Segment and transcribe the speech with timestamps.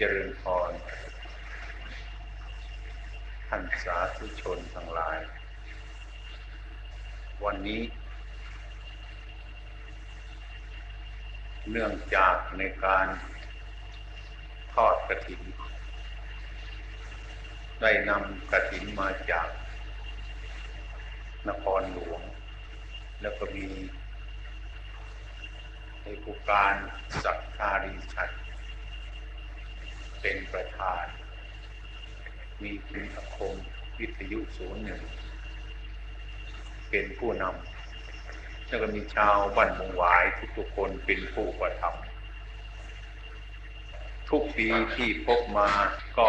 [0.00, 0.72] เจริญพร
[3.48, 5.18] ท่านสาธุชนทั้งหลาย
[7.44, 7.82] วันนี้
[11.70, 13.06] เนื่องจากในการ
[14.74, 15.42] ทอดกระถิน
[17.80, 19.48] ได้นำกระถินมาจาก
[21.48, 22.20] นครหลวง
[23.22, 23.68] แล้วก็มี
[26.02, 26.74] ในผู้การ
[27.24, 28.30] สักคารีชัด
[30.20, 31.04] เป็นประธาน
[32.62, 33.54] มีคุณอาคม
[33.98, 35.02] วิทยุศูนย์หนึ่ง
[36.90, 40.24] เป็นผู้นำแล้วก็มีชาวบ้านมงหวาย
[40.56, 42.08] ทุกๆคนเป็นผู้ประทำ
[44.30, 45.68] ทุกปีที่พบมา
[46.18, 46.28] ก็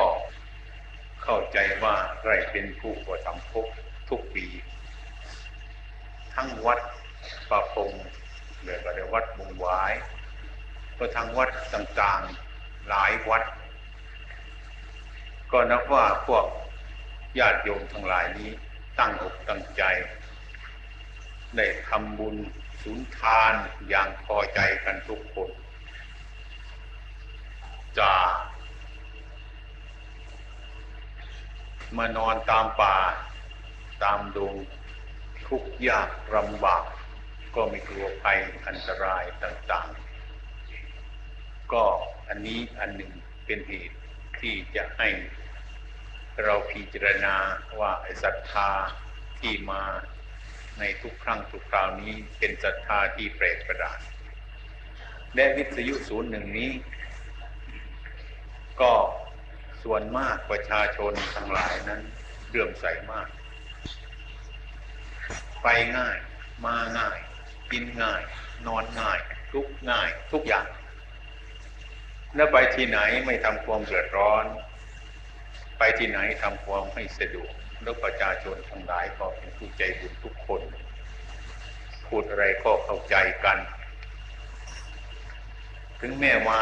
[1.24, 3.66] เข้าใจว่าใครเป็นผู้ประทำพบ
[4.10, 4.46] ทุกปี
[6.36, 6.80] ทั้งวัด
[7.50, 7.92] ประพง
[8.62, 9.94] หรือก็ได้วัดมงหวาย
[10.98, 13.44] ก็ทั้งวัดต่างๆหลายวัด
[15.52, 16.46] ก็นับว่าพวก
[17.40, 18.52] ญาติโยมทั้งหลายนี้
[19.00, 19.84] ตั้งอกตั้งใจ
[21.56, 22.36] ได้ทำบุญ
[22.82, 23.54] สุนทาน
[23.90, 25.50] อย่างพอใจกันทุกคน
[28.00, 28.14] จะ
[31.98, 32.98] มานอนตามป่า
[34.04, 34.56] ตามดง
[35.48, 36.84] ทุกยากลำบาก
[37.56, 41.84] ก็ไม่กลัวภัยอันตรายต่างๆ ก็
[42.28, 43.12] อันนี้อันหนึ่ง
[43.46, 43.98] เป็นเหตุ
[44.40, 45.08] ที่จะให้
[46.46, 47.36] เราพิจารณา
[47.80, 47.92] ว่า
[48.24, 48.72] ศรัทธา
[49.40, 49.84] ที่มา
[50.80, 54.00] ในทุกครั้งทุกคราวนี้เป็นศรัทธาที่แปลกประหลาด
[55.36, 56.72] และวิทยุศูนย์หนึ่งนี้
[58.82, 58.94] ก็
[59.84, 62.02] ส่วนมากประชาชนทั้งหลายนั้น
[62.50, 63.28] เรื่อมใสมาก
[65.64, 65.68] ไป
[65.98, 66.18] ง่าย
[66.66, 67.18] มาง่าย
[67.72, 68.22] กินง่าย
[68.68, 69.20] นอนง่าย
[69.52, 70.68] ทุกง่าย ทุกอย่าง
[72.36, 74.46] แล้วไปที่ไหนไม่ทำความเดือดร้อน
[75.80, 80.62] ไปที่ไหนทำความให้สะดวกแล้วประชาชนทั้งหลายก็เป็นผู้ใจบุญทุกคน
[82.08, 83.58] พูดอะไรก็เข้าใจกัน
[86.02, 86.62] ถึงแม้ว่า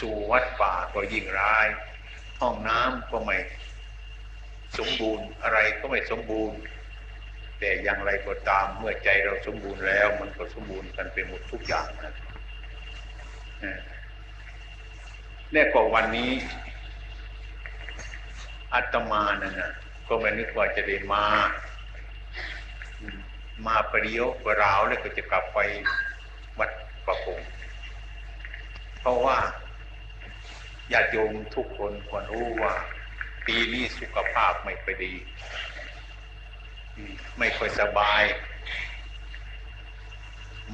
[0.00, 1.66] สู่วัดป่าก็ยิ่งร้าย
[2.40, 3.36] ห้องน้ำก็ไม่
[4.78, 6.58] สมบูรณ์อะไรก็ไม่สมบูรณ์
[7.58, 12.14] แต่อย่างไรก็ตามเมื่อใจเราสมบูรณ์แล้ว มันก็สมบูรณ์กันไปหมดทุกอย่างนะ
[15.52, 16.30] แน่กว่าวันนี้
[18.72, 19.72] อาตมานั่นนะ
[20.08, 21.24] ก็ไม่นึกว่าจะได้มา
[23.66, 25.58] มาประเดียวประราวแล้วก็จะกลับไป
[26.58, 26.70] วัด
[27.06, 27.40] ประพง
[29.00, 29.38] เพราะว่า
[30.92, 32.74] ญาติโยมทุกคนควรรู้ว่า
[33.46, 35.12] ปีนี้สุขภาพไม่ไปดี
[37.38, 38.22] ไม่ค่อยสบาย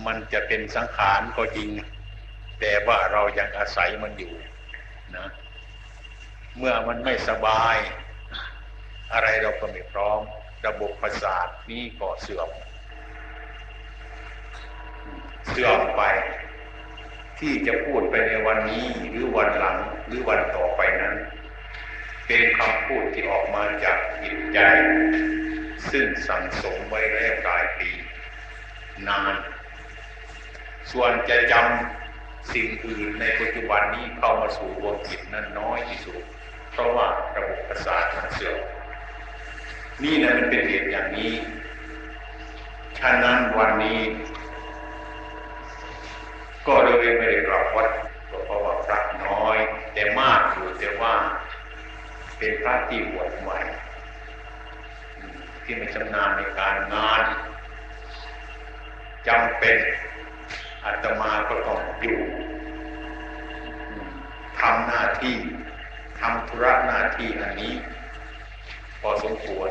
[0.07, 1.71] มันจะเป็นสังขารก็จริง
[2.61, 4.35] แต่ว่าเรายังอาศัยมันอยู่
[5.17, 5.27] นะ
[6.59, 7.77] เมื่อมันไม่สบาย
[9.13, 10.21] อะไรเราก็ไม่พร้อม
[10.67, 12.51] ระบบประสาทนี้ก็เสื่อม
[15.49, 16.03] เสื่อมไป
[17.39, 21.17] ที่จะพูดไปในวันนี้หรือวันหลังหรือวันต่อไปนั้น
[22.27, 24.59] เป็นคำพูดที่ออกมาจากจิตใจ
[25.91, 27.91] ซึ่งสั่งสมไว้แล้วหลายปี
[29.09, 29.35] นาน
[30.91, 36.23] ส่วนจะจำสิ่งอื่นในปัจจุบันนี้เข้ามาสู่ดวงจิตนั้นน้อยที่สุด
[36.73, 38.59] เพราะว่าระบบประสาทมันเสื่อม
[40.03, 41.33] นี่นะมันเป็นเหตุอย่างนี้
[42.99, 44.01] ฉะนั้นวันนี้
[46.67, 47.89] ก็เลยไม่ได้กลับวัด
[48.47, 49.57] เพราะว่าพระน้อย
[49.93, 51.15] แต่มากอยู่แต่ว่า
[52.39, 53.59] เป็นพระที่บวชใหม่
[55.65, 57.23] ที่ไม่ชำนาญในการงาน
[59.29, 59.79] จำเป็น
[60.85, 62.21] อาตมาก็ต้องอยู่
[64.59, 65.37] ทำหน้าที่
[66.23, 67.75] ทำธุระหน้าที่อันนี้
[69.01, 69.71] พอสมควร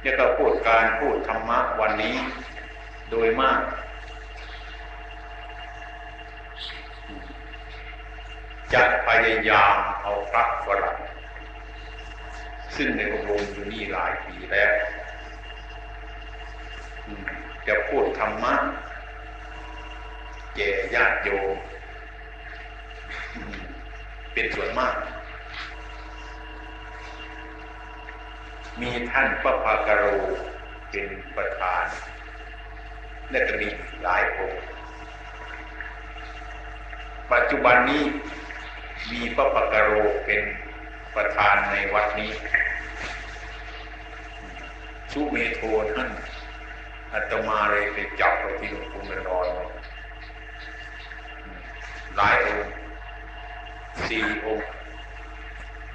[0.00, 2.16] เนี่ยก็พูดการพูดธรรมะวันนี้
[3.10, 3.60] โดยมาก
[8.74, 10.98] จะพยายามเอาพระฝรั่ง
[12.76, 14.72] ซึ่งในอบรมอยู่นี่หลายปีแล้ว
[17.66, 18.54] จะพูดธรรมะ
[20.56, 21.56] แก่ญาติโยม
[24.38, 24.94] เป็นส่วนมาก
[28.80, 30.04] มีท่านพระภากโร
[30.90, 31.86] เป็นประธาน
[33.30, 33.68] และก็มี
[34.02, 34.62] หลายองค์
[37.32, 38.02] ปัจจุบันนี้
[39.12, 39.90] มีพระภากโร
[40.26, 40.42] เป็น
[41.16, 42.32] ประธานในวัดนี้
[45.12, 45.60] ชุเมโท
[45.94, 46.10] ท่าน
[47.12, 49.46] อาตมาเลยไปจับเราที่หลวงปู่นรอย
[52.18, 52.77] หลายองค์
[54.06, 54.68] สี่องค์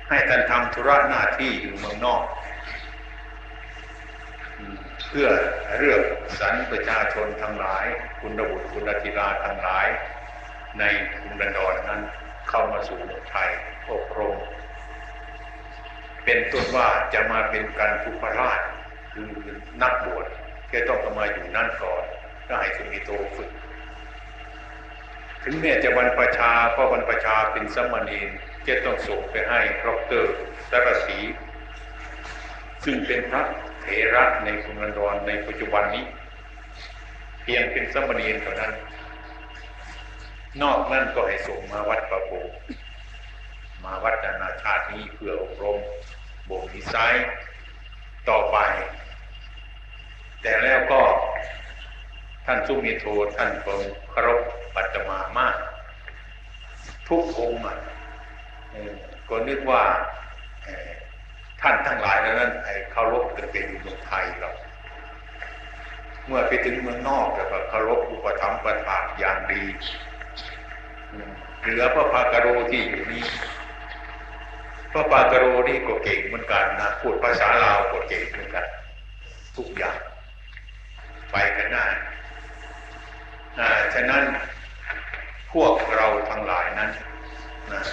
[0.09, 2.23] ให้ท่านทำธุระหน้าที่อยู่เมืองนอก
[5.09, 5.29] เพื่อ
[5.77, 6.01] เลือก
[6.39, 7.85] สรรประชาชนทั้งหลาย
[8.19, 9.87] คุณบุตรคุณธิราทั้งหลาย
[10.79, 12.01] ในกรุงดันดอนนั้น
[12.49, 13.49] เข้ามาสู่เมืองไทย
[13.91, 14.35] อบรม
[16.23, 18.59] เป็นต้นว่าจะมาเป็นการทุพราช
[19.13, 19.29] คือ
[19.81, 20.25] นักบวช
[20.67, 22.03] แค่ต้องมาอยู่นั่นก่อน
[22.47, 23.49] ก็ให้สุมิโตฝึก
[25.43, 28.29] ถึงแม้จะบรรพชาเพราะบรรพชาเป็นสมณีน
[28.67, 29.85] จะต้องส่งไปให้ด
[30.21, 30.25] ร
[30.69, 31.17] สารสี
[32.83, 33.43] ซึ่งเป็นพระ
[33.81, 36.05] เถระในกรุงลอนดอนในปัจจุบันนี้
[37.43, 38.73] เพียงเป็นสมณีนเท่านั้น
[40.61, 42.31] นอกนั้นก็ให้ส่งมาวัดประโพ
[43.83, 45.77] มาวัดนานาชาตินี้เพื่ออบรม
[46.49, 47.13] บ่มนิสัย
[48.29, 48.57] ต่อไป
[50.41, 51.01] แต่แล้วก็
[52.45, 53.05] ท่านสุมิโท
[53.37, 53.81] ท่านคง
[54.11, 54.41] เครพ
[54.75, 55.55] ปัตมามาก
[57.09, 57.61] ทุกองค์
[59.29, 59.83] ก็นึกว่า
[61.61, 62.51] ท่านทั้งหลายแล้วนั้น
[62.91, 64.51] เคารพกันเป็นเมืองไทยเรา
[66.27, 69.63] เมื่อไปถึงเมืองนอกแล้วก็เคารพอุปถัมภ์ประทานอย่างดี
[71.61, 73.23] เหลือพระพากโรที่อยู่นี่
[74.91, 78.65] พระปากโรนี่ก็เก่งเหมือนกันนะพูดภาษาลาวก็เก่งเหมือนกัน
[79.57, 79.97] ทุกอย่าง
[81.31, 81.85] ไปกันได้
[83.93, 84.23] ฉะนั้น
[85.53, 86.91] พวกเราทั้งหลายนั้น
[87.73, 87.83] นะ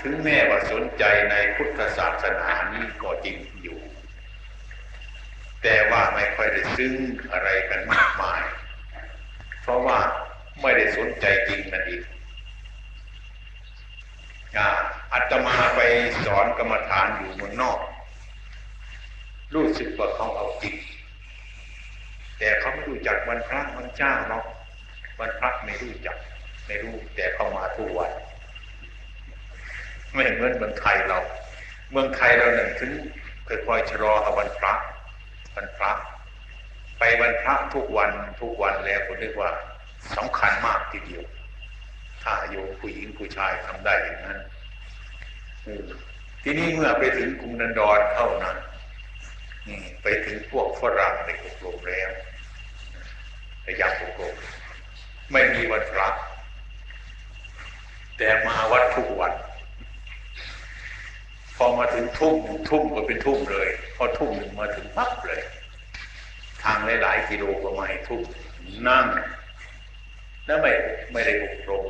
[0.00, 3.78] ถึงแม้ว่าสนใจในพุทธศาสนานี้ก็จริงอยู่
[5.62, 6.94] แต่ว่าไม่ค่อยได้ซึ้ง
[7.32, 8.42] อะไรกันมากมาย
[9.62, 9.98] เพราะว่า
[10.62, 12.02] ไม่ได้สนใจจริงนั่นเอง
[15.12, 15.80] อาตมาไป
[16.24, 17.78] สอนกรรมฐานอยู่เมืองนอก
[19.54, 20.74] รู้สึกว่าเขาเอาจริง
[22.38, 24.44] แต่เขาไม่รู้จักวันพระวันเจ้าเนาะ
[25.20, 26.16] วันพระไม่รู้จัก
[26.68, 28.12] ไม่รู้แต่เขามาทุกวัน
[30.14, 31.18] ไม่เหมือนเมืองไทยเรา
[31.92, 32.92] เมืองไทยเราหนึ่งถึง
[33.48, 34.72] ค่อยๆชะลออวันพระ
[35.54, 35.92] วันพระ
[36.98, 38.10] ไปวันพระทุกวัน
[38.40, 39.50] ทุกวันแล้วผมนึกว่า
[40.16, 41.24] สำคัญมากทีเดียว
[42.22, 44.38] ถ้าโยมผู้หญิงผู้ชายทำได้อย่างนั้น
[46.42, 48.56] ทีนี้เมื่อไปถึงกรุงนันดอนเท่านั้น
[50.02, 52.10] ไปถึงพวกฝรั่งในอบรมแล้ว
[53.66, 54.36] ระยะอบรม
[55.32, 56.08] ไม่มีวันพระ
[58.18, 59.32] แต่มาวัดทุกวัน
[61.56, 62.36] พอมาถึงทุ่ม
[62.68, 65.42] ทุ่มก็เป็นทุ่มเลย พอทุ่มหนึ่งมาถึงปั๊บเลย
[66.62, 68.22] ทางหลายๆกิโลก็มาให้ทุ่ม
[68.88, 69.06] นั่ง
[70.46, 70.72] แล้วไม่
[71.12, 71.84] ไม่ได้อบรม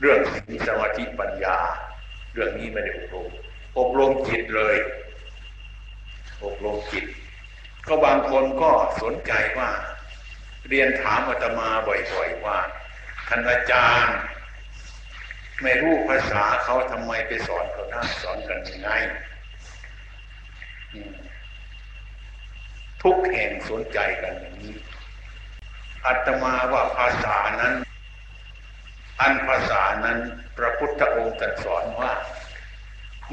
[0.00, 1.58] เรื่องศีสมาธิปัญญา
[2.32, 3.28] เรื่องนี้ไม่ได้อบรม
[3.78, 4.76] อบรมจิตเลย
[6.44, 7.04] อบรมจิต
[7.86, 8.70] ก็บางคนก็
[9.02, 9.70] สนใจว่า
[10.68, 12.58] เรียนถามอาตมาบ่อยๆว่า
[13.28, 14.16] ท่านอาจารย์
[15.62, 18.90] ไม่รู้ภาษาเขาทำไมไปสอนเขาได้สอนกันยังไง
[23.02, 24.74] ทุกแห่งสนใจกันอย่างนี้
[26.04, 27.74] อาตมาว่าภาษานั้น
[29.20, 30.18] อันภาษานั้น
[30.56, 32.12] พระพุทธองค์ตรัสสอนว่า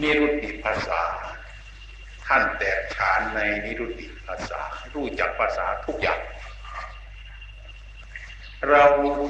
[0.01, 1.01] นิรุตติภาษา
[2.25, 4.61] ท่านแตกฉานในนิรุตติภาษา
[4.93, 6.19] รู้จักภาษาทุกอย่าง
[8.71, 8.83] เรา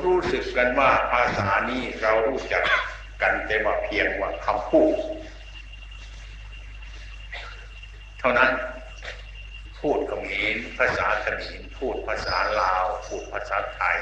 [0.06, 2.64] รู้สึกกันว่าภาษานี้เรารู้จัก
[3.22, 4.96] กันแต่ว่าเพียงว่าคำพูด
[8.20, 8.52] เท่านั้น
[9.80, 13.98] พูดเขมรภาษาเขมรพูดภาษาลาว พูดภาษาไทย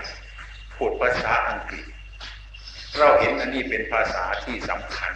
[0.76, 1.86] พูดภาษาอังกฤษ
[2.98, 5.12] เราเห็นอันนี้เป็นภาษาที่สำคัญ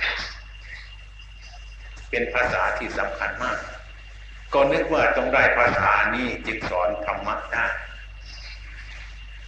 [2.10, 3.60] เป็นภาษาที่สำคัญมาก
[4.54, 7.66] ก็นึกว่าต้องได้ภาษานี้จึงสอนธรรมะได้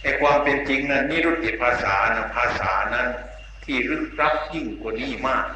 [0.02, 3.08] ในความเป็นจริงนั้นนิรุตติภาษานะภาษานั้น
[3.64, 5.46] ที่ลึกลับยิ่งกว่านี้มาก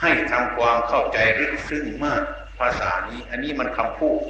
[0.00, 2.22] ให้ทำความเข้าใจลึกซึ้งมาก
[2.60, 4.20] ภาษานี้ อันนี้มันคำพูด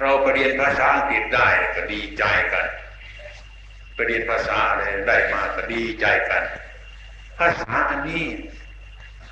[0.00, 2.66] เราไปเรียนภาษาอังกฤษได้ก็ดีใจกัน
[4.06, 6.42] เรียนภาษาอะไรได้มาก็ดีใจกัน
[7.38, 8.24] ภาษาอันนี้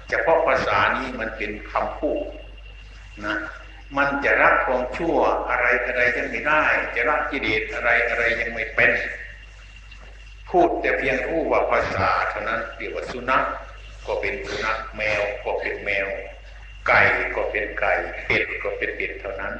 [0.09, 2.23] เฉพาะภาษานี้มันเป็นคำพูด
[3.27, 3.37] นะ
[3.97, 5.19] มันจะรักความชั่ว
[5.49, 6.65] อะไรอะไรยังไม่ได้
[6.97, 8.93] จะรักกิเลสอะไรอะไรยังไม่เป็น
[10.51, 13.45] พูดแต่เพียงรู้ว่าภาษาเท่านั้นเรียกว่าสุนัข
[14.07, 16.09] ก็เป็นสุนัขแมวก็เป็นแมว
[16.87, 17.01] ไก่
[17.37, 17.93] ก็เป็นไก่
[18.27, 19.55] เป็ดก็เป็นเป็ดเท่านั้น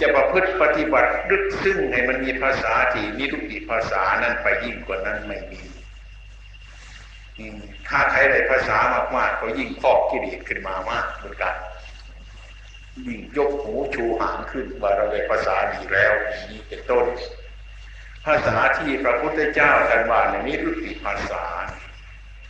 [0.00, 5.62] จะประพฤติปฏิบัติลึกซึ้งให้มันมีภาษาที่มีทุกติภาษานั้นไปยิ่งกว่านั้นไม่มี
[7.88, 8.78] ถ้าใครได้ภาษา
[9.16, 11.54] มากๆก็ยิ่งพอกกิเลสขึ้นมามากเหมือนกัน
[13.06, 16.12] ยิ่งยกหูชูหางขึ้นว่าเราได้ภาษาดีแล้ว
[16.50, 17.06] นี้เป็นต้น
[18.26, 21.44] ภาษาที่พระพุทธเจ้าท่านว่าในนิรุติภาษา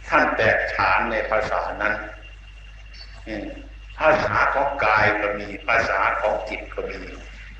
[0.09, 1.95] ท่านแตกฉานในภาษานั้น
[3.99, 7.01] ภาษาของกายก็มีภาษาของจิตก็มี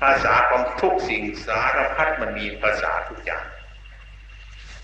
[0.01, 3.45] ภาษาของทุกสิ่งสารพัดมันมีภาษาทุกอย่าง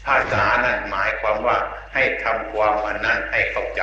[0.08, 1.58] ภาษานั้นหมายความว่า
[1.94, 3.82] ให้ทำความอันนั้นให้เข้าใจ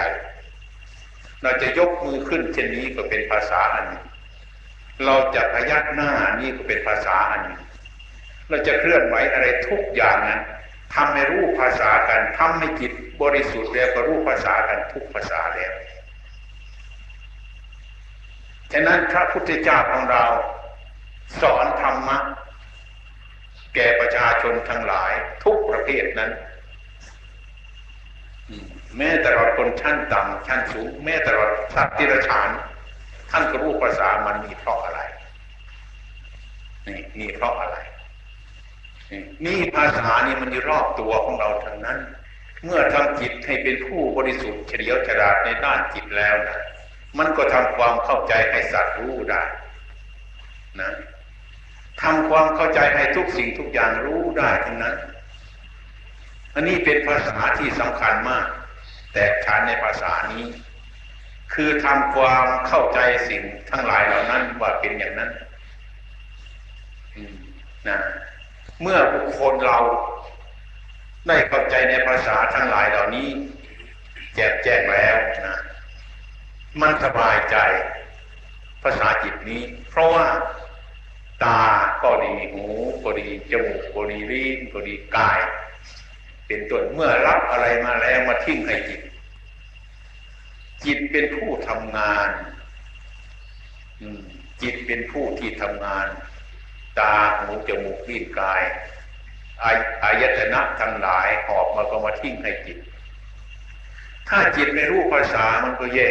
[1.43, 4.05] เราจะยกมือขึ้นเช่นนี้ก็เป็นภาษาอันหนึ่ง
[5.05, 7.63] เราจะพยักหน้านี่ก็เป็นภาษาอันหนึ่ง
[8.49, 10.41] เราจะเคลื่อนไหวอะไรทุกอย่างนั้น
[10.95, 12.93] ทำให้รู้ภาษากันทำให้จิต
[13.23, 15.73] บริสุทธิ์แล้วก็รู้ภาษากันทุกภาษาแล้ว
[18.73, 20.25] ฉะนั้นพระพุทธเจ้าของเรา
[21.41, 22.19] สอนธรรมะ
[23.75, 25.13] แก่ประชาชนทั้งหลาย
[25.45, 26.31] ทุกประเภทนั้น
[28.97, 32.49] แม้แต่เราคนชั้นต่ำชั้นสูง แม้แต่เราสัตว์ที่ระฉาน
[33.31, 35.01] ท่านก็รู้ภาษามันมีเพราะอะไร
[36.87, 37.77] นี่มีเพราะอะไร
[39.45, 41.99] นี่ภาษานี่มันอยู่รอบตัวของเราทั้งนั้น
[42.65, 46.61] เมื่อทำจิตให้เป็นผู้บริสุทธิ์เฉลียวฉลาดในด้านจิตแล้วนะ
[47.19, 49.43] มันก็ทำความเข้าใจให้สัตว์รู้ได้
[50.81, 50.91] นะ
[52.03, 54.97] ทำความเข้าใจให้ทุกสิ่งทุกอย่างรู้ได้ทั้งนั้น
[56.55, 58.47] อันนี้เป็นภาษาที่สำคัญมาก
[59.13, 60.45] แต่ฉานในภาษานี้
[61.55, 62.99] คือทำความเข้าใจ
[63.29, 65.31] สิ่งทั้งหลายเหล่านั้นว่าเป็นอย่างนั้น
[67.89, 67.99] นะ
[68.81, 69.79] เมื่อบุคคลเรา
[71.29, 73.29] ได้เข้าใจในภาษาทั้งหลายเหล่านี้
[74.35, 75.59] แจกแจ้งแล้วนะ
[76.81, 77.57] มันสบายใจ
[78.83, 80.27] ภาษาจิตนี้ เพราะว่า
[81.45, 81.61] ตา
[82.03, 82.65] ก็ดีหู
[83.05, 85.41] ก็ดีจมูกก็ดีลิ้นก็ดีกาย
[86.49, 89.01] เป็นต้นเมื่อรับอะไรมาแล้วมาทิ้งให้จิต
[90.85, 92.29] จิตเป็นผู้ทำงาน
[94.63, 96.07] จิตเป็นผู้ที่ทำงาน
[96.99, 98.63] ตาหูจมูกลิ้นกาย
[100.05, 102.79] อายตนะทั้งหลายหอบมาก็มาทิ้งให้จิต
[104.29, 106.11] ถ้าจิตไม่รู้ภาษามันก็แย่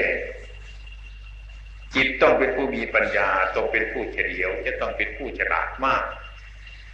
[1.96, 6.04] จิตต้องเป็นผู้มีปัญญา ต้องเป็นผู้เฉลียว จะต้องเป็นผู้ฉลาดมาก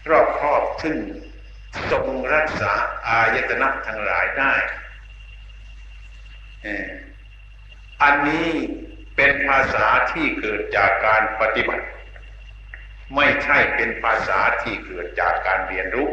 [0.09, 0.95] รอบครอบซึ่ง
[1.91, 2.73] ทรงรักษา
[3.07, 4.53] อายตนะทั้งหลายได้
[8.03, 8.49] อันนี้
[9.15, 11.85] เป็นภาษาที่เกิดจากการปฏิบัติ
[13.15, 16.09] ไม่ใช่เป็นภาษาที่เกิดจากการเรียนรู้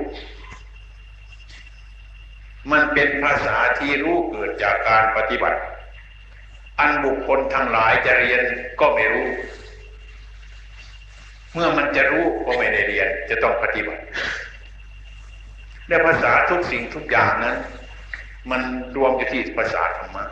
[2.73, 5.59] มันเป็นภาษาที่รู้เกิดจากการปฏิบัติ
[6.79, 8.41] อันบุคคลทั้งหลายจะเรียน
[8.81, 9.29] ก็ไม่รู้
[11.53, 14.03] เมื่อมันจะรู้ก็ไม่ได้เรียนจะต้องปฏิบัติ
[15.91, 17.57] ในภาษาทุกสิ่งทุกอย่างนั้น
[18.51, 18.61] มัน
[18.97, 20.25] รวมอยู่ที่ภาษาธรรมะ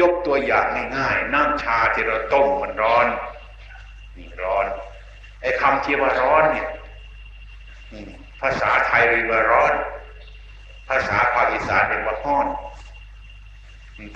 [0.00, 3.06] ยกตัวอย่างง่ายๆน้ำชาที่เราต้มมันร้อน
[4.16, 4.66] นี่ร้อน
[5.42, 6.68] ไอ้คำที่ว่าร้อนเนี่ย
[8.40, 9.72] ภาษาไทยเรียกว่าร้อน
[10.88, 12.46] ภาษาภาคอีสานเรียกว่าห้อน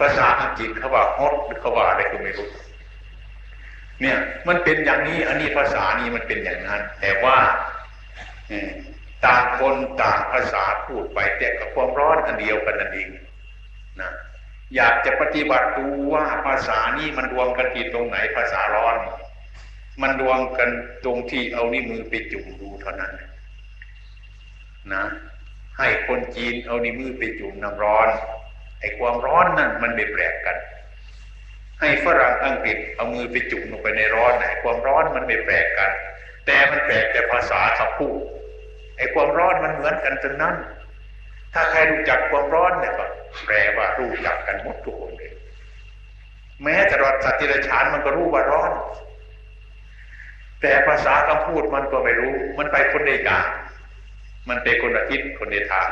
[0.00, 2.48] ภาษาอังกฤษเขาว่าฮอตหรือเขาว่าอะไรก็ไม่รู้
[4.00, 4.16] เนี่ย
[4.48, 7.36] มันเป็นอย่างนี้ อันนี้ภาษานี้มันเป็นอย่างนั้น แต่ว่า
[9.24, 13.08] ต่างคนต่างภาษาพูดไปแต่กับความร้อนอันเดียวกันนั่นเอง
[14.00, 14.10] นะ
[14.76, 18.96] อยากจะปฏิบัติดูว่าภาษานี้มันรวมกันที่ตรงไหนภาษาร้อน
[20.02, 20.70] มันรวมกัน
[21.04, 23.12] ตรงที่เอานิ้วมือไปจุ่มดูเท่านั้น
[24.92, 25.04] นะ
[25.78, 28.08] ให้คนจีนเอานิ้วมือไปจุ่มน้ำร้อน
[28.80, 30.56] ไอ้ความร้อนนั่นมันไม่แปลกกัน
[31.80, 35.90] ให้ฝรั่งอังกฤษเอามือไปจุ่มลงไปในร้อนไอ้ความร้อนมันไม่แปลกกัน
[36.46, 38.18] แต่มันแปลกแต่ภาษาเขาพูด
[39.00, 40.54] ไอ้ความร้อนมันเหมือนกันจนนั้น
[41.54, 43.04] ถ้าใครรู้จักความร้อนเนี่ยก็
[43.44, 45.32] แปลว่ารู้จักกันหมดทุกคนเลย
[46.62, 48.70] แม้แต่รอดสัตว์ที่ไรฉานมันก็รู้ว่าร้อน
[50.60, 53.46] แต่ภาษาคำพูดมันก็ไม่รู้ มันไปคนในอย่าง
[54.48, 55.88] มันเป็นคนอาทิตย์คนในทาง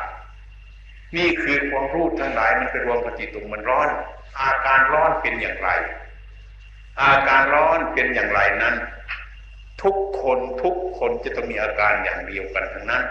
[1.17, 3.89] นี่คือความรู้ทั้งหลายมันเป็นรวมปฏิตุงมันร้อน
[4.41, 5.71] อาการร้อนเป็นอย่างไร
[7.03, 8.77] อาการร้อนเป็นอย่างไรนั้น
[9.83, 13.05] ทุกคนทุกคนจะต้องมีอาการอย่างเดียวกันทั้งนั้น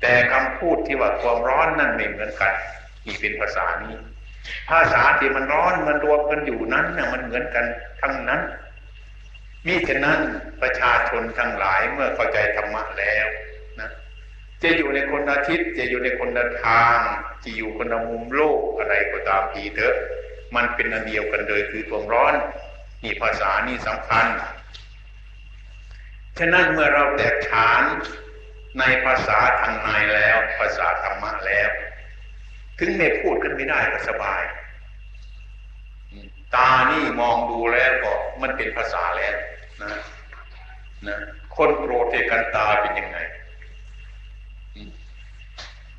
[0.00, 2.54] แต่คำพูดที่ว่าความร้อนนั่นไม่เหมือนกัน
[3.06, 3.94] นี่เป็นภาษานี้
[4.70, 7.64] ภาษาที่มันร้อนมันรวมกันอยู่นั้นน่ะมันเหมือนกัน
[8.00, 8.40] ทั้งนั้น
[9.66, 10.18] มิฉะนั้น
[10.62, 13.26] ประชาชนทั้งหลายเมื่อเข้าใจธรรมะแล้ว
[13.80, 13.90] นะ
[14.62, 16.28] จะอยู่ในคนอาทิตย์ จะอยู่ในคน
[16.64, 16.98] ทาง
[17.44, 19.96] จะอยู่คนมุมโลกอะไรก็ตามทีเถอะ
[20.54, 22.34] มันเป็นอันเดียวกันเลยคือความร้อน
[23.02, 24.26] นี่ภาษานี่สำคัญ
[26.38, 27.82] ฉะนั้นเมื่อเราแตกฉาน
[28.78, 31.70] ในภาษาทางในแล้ว ภาษาธรรมะแล้ว
[32.78, 34.42] ถึงไม่พูดกันไม่ได้ก็สบาย
[36.54, 38.12] ตานี่มองดูแล้วก็
[38.42, 39.36] มันเป็นภาษาแล้ว
[39.82, 39.90] นะ
[41.06, 41.18] นะ
[41.56, 43.18] คนโกรธกันตาเป็นยังไง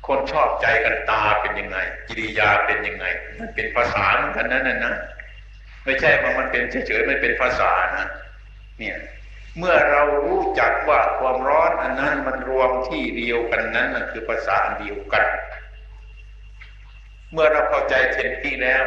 [0.06, 3.04] คนชอบใจกันตาเป็นยังไง กิริยาเป็นยังไง
[3.38, 4.94] มันเป็นภาษาเหมือนกันนั่นนะ
[5.84, 8.06] ไม่ใช่ว่ามันเป็นเฉยๆมันเป็นภาษานะ
[8.78, 8.96] เนี่ย
[9.58, 15.24] เมื่อเรารู้จักว่าความร้อนอันนั้นมันรวมที่เดียวกันนั้นนั่นคือภาษาอันเดียวกัน
[17.32, 18.84] เมื่อเราเข้าใจเช่นที่แล้ว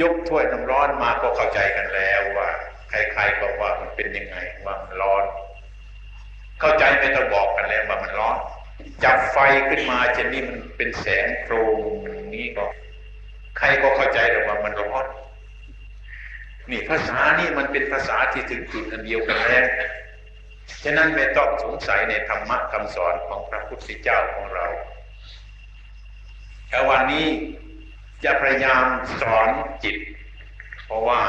[0.00, 2.48] ยกถ้วยน้ำร้อนมาก็เข้าใจกันแล้วว่า
[2.88, 5.24] ใครๆบอกว่ามันเป็นยังไงว่ามันร้อน
[6.60, 8.36] เข้าใจไม่ต้องบอกกันแล้วว่ามันร้อน
[9.04, 9.38] จับไฟ
[9.68, 11.78] ขึ้นมาเช่นนี้มันเป็นแสงโครง
[12.34, 12.64] นี้ก็
[13.58, 15.04] ใครก็เข้าใจแต่ว่ามันร้อน
[16.70, 19.66] นี่ภาษานี่มันเป็นภาษาที่ถึงจุดอันเดียวกันแล้ว
[20.84, 24.66] ฉะนั้นไม่ต้องสงสัยในธรรมะคำสอนของพระพุทธเจ้าของเรา
[26.68, 27.26] แต่วันนี้
[28.24, 28.84] จะพยายาม
[29.20, 29.48] สอน
[29.84, 29.96] จิต
[30.84, 31.22] เพราะว่า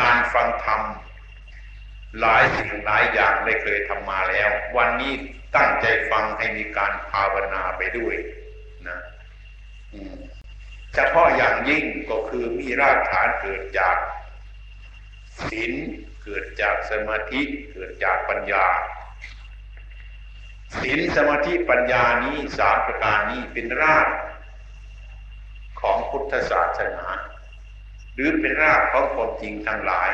[0.00, 0.80] การฟังธรรม
[2.20, 5.12] หลายสิ่งหลายอย่างได้เคยทำมาแล้ว วันนี้
[5.56, 8.14] ตั้งใจฟังให้มีการภาวนาไปด้วย
[8.88, 8.98] นะ
[10.94, 13.96] เฉพาะอย่างยิ่งก็คือมีรากฐานเกิดจาก
[15.40, 15.72] ศีล
[16.22, 17.40] เกิดจากสมาธิ
[17.72, 18.66] เกิดจากปัญญา
[20.80, 24.08] ศีลสมาธิปัญญานี้สามประการนี้เป็นราก
[25.80, 27.06] ของพุทธศาสนา
[28.14, 30.10] หรือเป็นรากของความจริงทั้งหลาย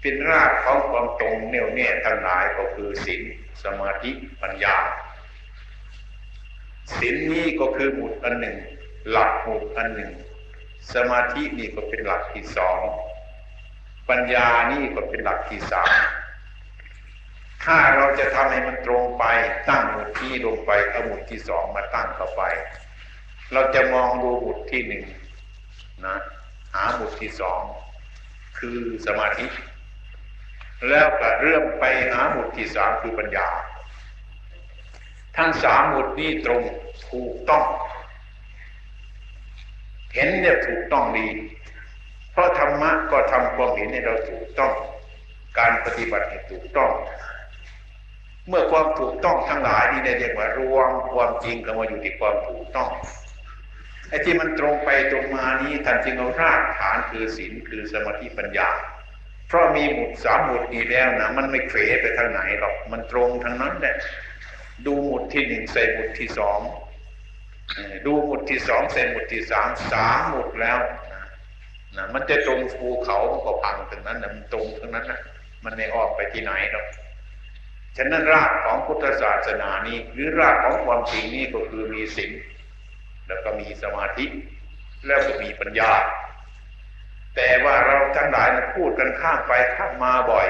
[0.00, 3.22] เป็นรากของความตรงแน่วแน่ทั้งหลายก็คือศีล
[3.62, 4.10] สมาธิ
[4.42, 4.76] ปัญญา
[6.96, 8.56] ศีลนี้ก็คือหมุดอันหนึ่ง
[9.10, 10.12] หลักหมุดอันหนึ่ง
[10.94, 12.80] สมาธินี่ก็เป็นหลักที่สอง
[14.10, 15.92] ปัญญานี่ก็เป็นหลักที่สาม
[17.64, 19.24] ถ้าเราจะทำให้มันตรงไป
[19.68, 22.42] ตั้งหมุดที่ลงไปเอาหมุดที่สองมาตั้งเข้าไป
[23.52, 25.04] เราจะมองดูหมุดที่หนึ่ง
[26.06, 26.16] นะ
[26.72, 27.60] หาหมุดที่สอง
[28.58, 29.46] คือสมาธิ
[30.88, 33.48] แล้วก็เริ่มไปหาหมุดที่สามคือปัญญา
[35.36, 36.62] ทั้งสามหมุดนี้ตรง
[37.10, 37.64] ถูกต้อง
[40.14, 41.26] เห็นเนี่ยถูกต้องดี
[42.38, 44.72] ราะธรรมะก็ทำความเห็นให้เราถูกต้อง
[45.58, 46.92] การปฏิบัติให้ถูกต้อง
[48.48, 52.88] เมื่อความถูกต้องทั้งหลายนี่เรียกว่ารวมความจริงกันมาอยู่ที่ความถูกต้อง
[54.08, 58.68] ไอ้ที่มันตรงไปตรงมานี้ท่านจึงเอารากฐานคือศีลคือสมาธิปัญญา
[59.48, 63.96] เพราะมีหมุดสามหมุดนี้แล้วนะมันไม่เขวไปทางไหนหรอกมันตรงทางนั้นแหละ
[64.86, 66.60] ดูหมุดที่หนึ่งใส่หมุดที่สอง
[68.06, 70.78] ดูหมุดที่สองใส่หมุดที่สามสามหมุดแล้ว
[71.98, 75.20] นะมันจะตรงภูเขามันก็พังถึงนั้นนะมันตรงทั้งนั้นนะ
[75.64, 76.86] มันไม่ออกไปที่ไหนหรอก
[77.96, 82.32] ฉะนั้นรากของพุทธศาสนานี้หรือรากของความจริงนี้ก็คือมีศีล
[83.26, 84.26] แล้วก็มีสมาธิ
[85.06, 85.90] แล้วก็มีปัญญา
[87.36, 90.48] แต่ว่าเราทั้งหลายนพูดกันข้ามไปข้ามมาบ่อย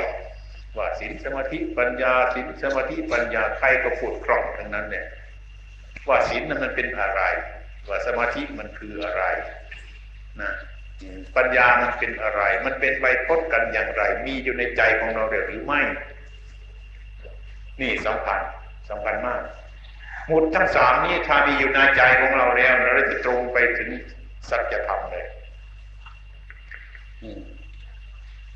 [0.76, 5.06] ว่าศีลสมาธิปัญญาศีลสมาธิปัญญาใครก็พูดคล่องทั้งนั้นเนี่ย
[6.08, 7.20] ว่าศีลนั้นมันเป็นอะไร
[7.88, 9.24] ว่าสมาธิมันคืออะไร
[10.40, 10.52] นะ
[11.36, 15.80] ปัญญามันเป็นอะไร มันเป็นไปพจน์กันอย่างไร มีอยู่ในใจของเราหรือไม่
[17.80, 18.40] นี่สำคัญ
[18.90, 19.42] สำคัญมาก
[20.26, 23.90] หมุดทั้งสามนี้ถ้ามีอยู่ในใจของเราแล้วเราจะตรงไปถึง
[24.50, 25.26] สัจธรรมเลย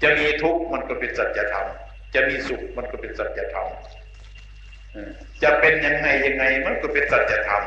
[0.02, 1.66] จะมีทุกข์มันก็เป็นสัจธรรม
[2.14, 3.68] จะมีสุขมันก็เป็นสัจธรรม
[5.42, 7.62] จะเป็นยังไงยังไงมันก็เป็นสัจธรรม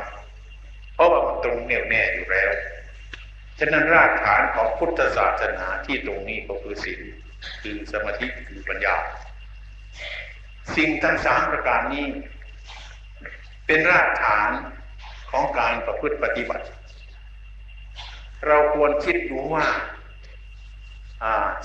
[0.94, 2.50] เพราะว่ามันตรงแน่วแน่อยู่แล้ว
[3.58, 7.00] ฉะนั้นรากฐานของพุทธศาสนาที่ตรงนี้ก็คือศีล
[7.62, 8.96] คือสมาธิคือปัญญา
[10.76, 12.06] สิ่งทั้งสามประการนี้
[13.66, 14.50] เป็นรากฐาน
[15.30, 16.66] ของการประพฤติปฏิบัติ
[18.46, 19.66] เราควรคิดดูว่า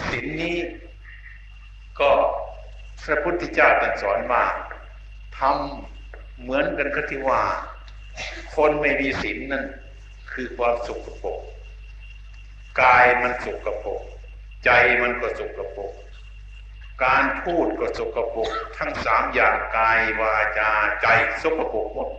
[0.10, 0.58] ศีลนี้
[2.00, 2.12] ก็
[3.06, 4.44] พระพุทธเจ้าตรัสสอนว่า
[5.38, 7.42] ทำเหมือนกันก็ที่ว่า
[8.56, 9.66] คนไม่มีศีลนั่น
[10.34, 11.40] คือความสุขปก
[12.80, 14.02] กายมันสกปรก
[14.66, 14.70] ใจ
[15.02, 15.94] มันก็สกปรก
[17.04, 21.08] การพูดก็สกปรกทั้งสามอย่างกายวาจาใจ
[21.42, 22.10] สกปรกหมด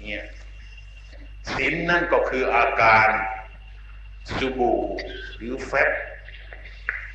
[0.00, 0.24] เนี่ย
[1.52, 3.08] ศีลนั่นก็คืออาการ
[4.38, 4.72] สุบู
[5.36, 5.90] หรือแฟบ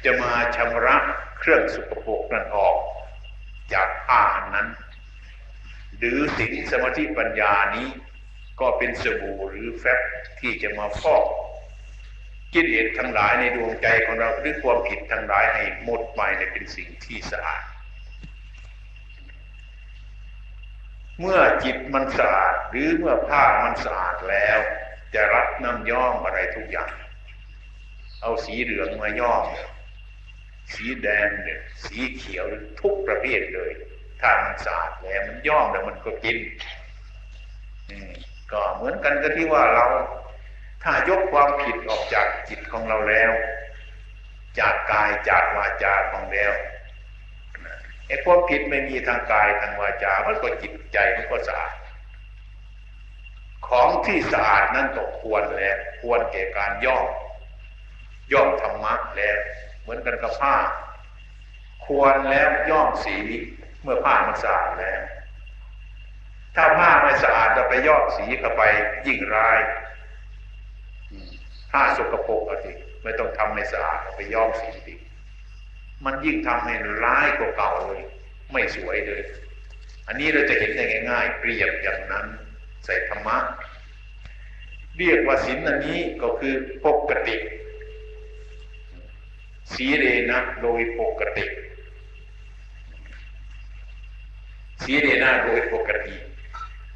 [0.06, 0.96] จะมาชำระ
[1.40, 2.78] เครื่องสกปรกนั้นออก
[3.74, 4.68] จากอาหารนั้น
[5.98, 7.88] หรือศีลสมาธิปัญญานี้
[8.60, 10.02] ก็เป็นสบู่หรือแฟบ
[10.40, 11.26] ที่จะมาฟอก
[12.54, 17.64] กิเลสทั้งหลายในดวงใจของเราหรือความผิดทั้งหลายให้หมดไปในเป็นสิ่งที่สะอาด
[21.20, 24.60] เมื่อจิตมันสะอาดหรือเมื่อผ้ามันสะอาดแล้ว
[25.14, 26.92] จะรับน้ำย่อมอะไรทุกอย่าง
[28.22, 29.46] เอาสีเหลืองมาย่อม
[30.74, 32.46] สีแดงเนี่ยสีเขียว
[32.82, 33.72] ทุกประเภทเลย
[34.22, 36.38] ถ้ามันสะอาดแล้วมันย่อมแล้วมันก็กิน
[38.52, 39.86] ก็เหมือนกันก็ที่ว่าเรา
[40.84, 43.32] ถ้ายกความผิดออกจากจิตของเราแล้ว
[44.60, 46.54] จากกายจากวาจาของแล้ว
[48.08, 51.74] ไอ้ความผิดไม่มีทางกายทางวาจา มันก็จิตใจมันก็สะอาด
[53.68, 57.08] ของที่สะอาดนั่นก็ควรแล้ว ควรแก่การย่อม
[58.34, 59.38] ย่อมธรรมะแล้ว
[59.82, 60.56] เหมือนกันกับผ้า
[61.86, 63.18] ควรแล้วย่อมสี
[63.82, 65.02] เมื่อผ้ามันสะอาดแล้ว
[66.56, 68.62] ถ้าผ้าไม่สะอาดจะไปย่อมสีเข้าไป
[69.08, 69.60] ยิ่งร้าย
[71.72, 72.72] ผ้าสกปรกอะสิ
[73.04, 74.96] ไม่ต้องทำให้สะอาดไปย่อมสีดิ
[76.06, 78.02] มันยิ่งทำให้ร้ายกว่าเก่าเลย
[78.52, 79.22] ไม่สวยเลย
[80.08, 82.26] อันนี้เราจะเห็นได้ง่าย ๆ เปรียบอย่างนั้น
[82.86, 83.38] ใส่ธรรมะ
[84.98, 86.54] เรียกว่าศีลอันนี้ก็คือ
[86.86, 87.36] ปกติ
[89.74, 91.46] สีเรนะโดยปกติ
[94.84, 96.16] สีเรนะโดยปกติ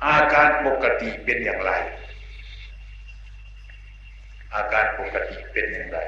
[0.04, 1.72] อาการปกติเป็นอย่างไร
[4.56, 6.00] อาการปกติเป็นอย่างไร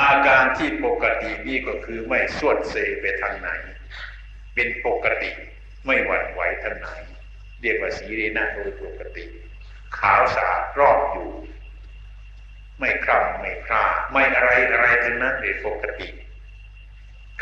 [0.00, 3.48] อาการที่ปกตินี่ก็คือไม่สวดเซไปทางไหน
[4.54, 5.30] เป็นปกติ
[5.86, 6.88] ไม่หวั่นไหวทางไหน
[7.60, 9.24] เรียกว่าสีเรนะโดยปกติ
[9.98, 11.30] ขาวสะอาดรอบอยู่
[12.78, 16.08] ไม่คร่ำไม่คร่าไม่อะไรอะไรทั้งนั้นเรียปกติ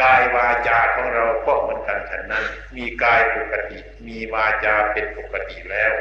[0.00, 2.44] กายวาจาของเราก็เหมือนกันฉันนั้น
[2.76, 5.92] มีกายปกติ มีวาจาเป็นปกติแล้ว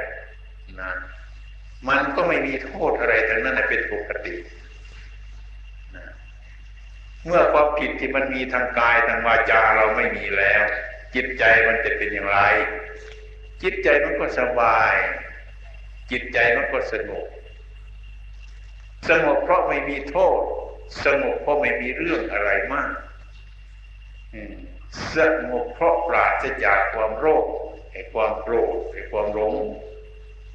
[0.81, 0.91] นะ
[1.89, 4.35] มันก็ไม่มีโทษอะไรทั้งนั้นเป็นปกติ
[7.25, 10.63] เมื่อความผิดที่มันมีทางกายทางวาจาเราไม่มีแล้ว
[11.15, 12.39] จิตใจมันจะเป็นอย่างไร
[13.63, 14.93] จิตใจมันก็สบาย
[16.11, 17.27] จิตใจมันก็สงบ
[19.09, 20.39] สงบเพราะไม่มีโทษ
[21.05, 22.89] สงบเพราะไม่มีเรื่องอะไรมาก
[25.17, 25.19] ส
[25.49, 27.45] งบเพราะปราศจากความโรค
[27.91, 29.53] ไอ้ความโกรธไอ้ความหลง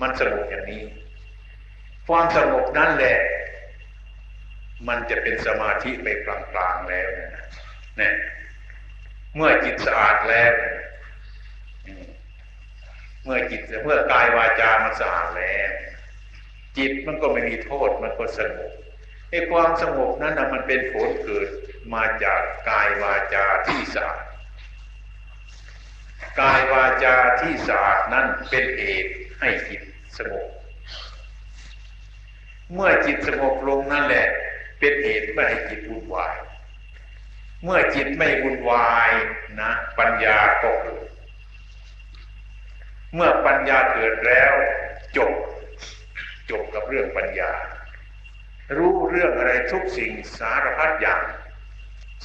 [0.01, 0.83] มันสงบอย่างนี้
[2.11, 3.19] ความสงบนั่นแหละ
[4.89, 7.09] มันจะเป็นสมาธิไปกลางๆแล้ว
[8.01, 8.15] นะ
[9.37, 10.53] เมื่อจิตสะอาดแล้ว
[13.25, 15.71] เมื่อจิตเมื่อกายวาจามันสะอาดแล้ว
[16.79, 18.73] จิตมันก็ไม่มีโทษมันก็สงบ
[19.31, 21.49] ไอ้ความสงบนั้นนะมันเป็นผลเกิด
[21.95, 24.25] มาจากกายวาจาที่สะอาด
[26.41, 29.81] กายวาจาที่สะอาดนั้นเป็นเหตุให้จิต
[30.19, 30.49] สงบ
[32.75, 34.27] เมื่อจิตสงบลงนั่นแหละ
[34.79, 36.37] เป็นเหตุไม่ให้จิตวุ่นวาย
[37.65, 39.11] เมื่อจิตไม่วุ่นวาย
[39.61, 41.09] นะ ปัญญาก็เกิด
[43.15, 44.53] เมื่อปัญญาเกิดแล้ว
[45.17, 45.33] จบ
[46.51, 47.53] จบกับเรื่องปัญญา
[48.79, 51.23] รู้เรื่องอะไรทุกสิ่งสารพัดอย่าง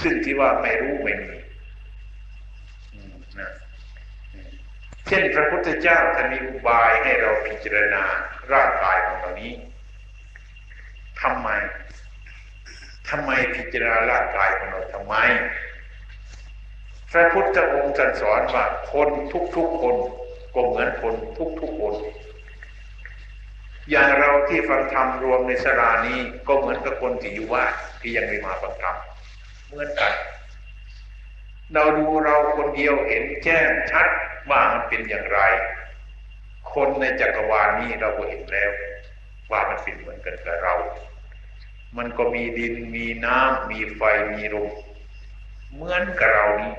[0.01, 1.35] ซึ่งที่ว่าไม่รู้ไม่มี
[3.39, 3.51] นะ
[5.07, 8.03] เช่นพระพุทธเจ้าท่านมีอุบายให้เราพิจารณา
[8.51, 9.53] ร่างกายของเรานี้
[11.25, 11.49] ทำไม
[13.09, 15.15] ทำไมพิจารณาร่างกายของเราทำไม
[17.11, 19.09] พระพุทธองค์สอนว่าคน
[19.55, 19.95] ทุกๆคน
[20.55, 21.13] ก็เหมือนคน
[21.59, 21.95] ทุกๆคน
[23.89, 27.63] อย่างเราที่ฟังธรรมรวมในสรานี้ก็เหมือนกับคนที่อยู่ว่า
[28.01, 28.95] ที่ยังไม่มาฟังธรรม
[29.67, 30.13] เหมือนกัน
[31.73, 34.07] เราดูเราคนเดียวเห็นแจ้งชัด
[34.49, 35.39] ว่ามันเป็นอย่างไร
[36.73, 38.71] คนในจักรวาลนี้เราก็เห็นแล้ว
[39.51, 40.75] ว่ามันเป็นเหมือนกันกับเรา
[41.97, 44.01] มันก็มีดินมีน้ำมีไฟ
[44.33, 44.69] มีลม
[45.73, 46.73] เหมือนกับเรานี้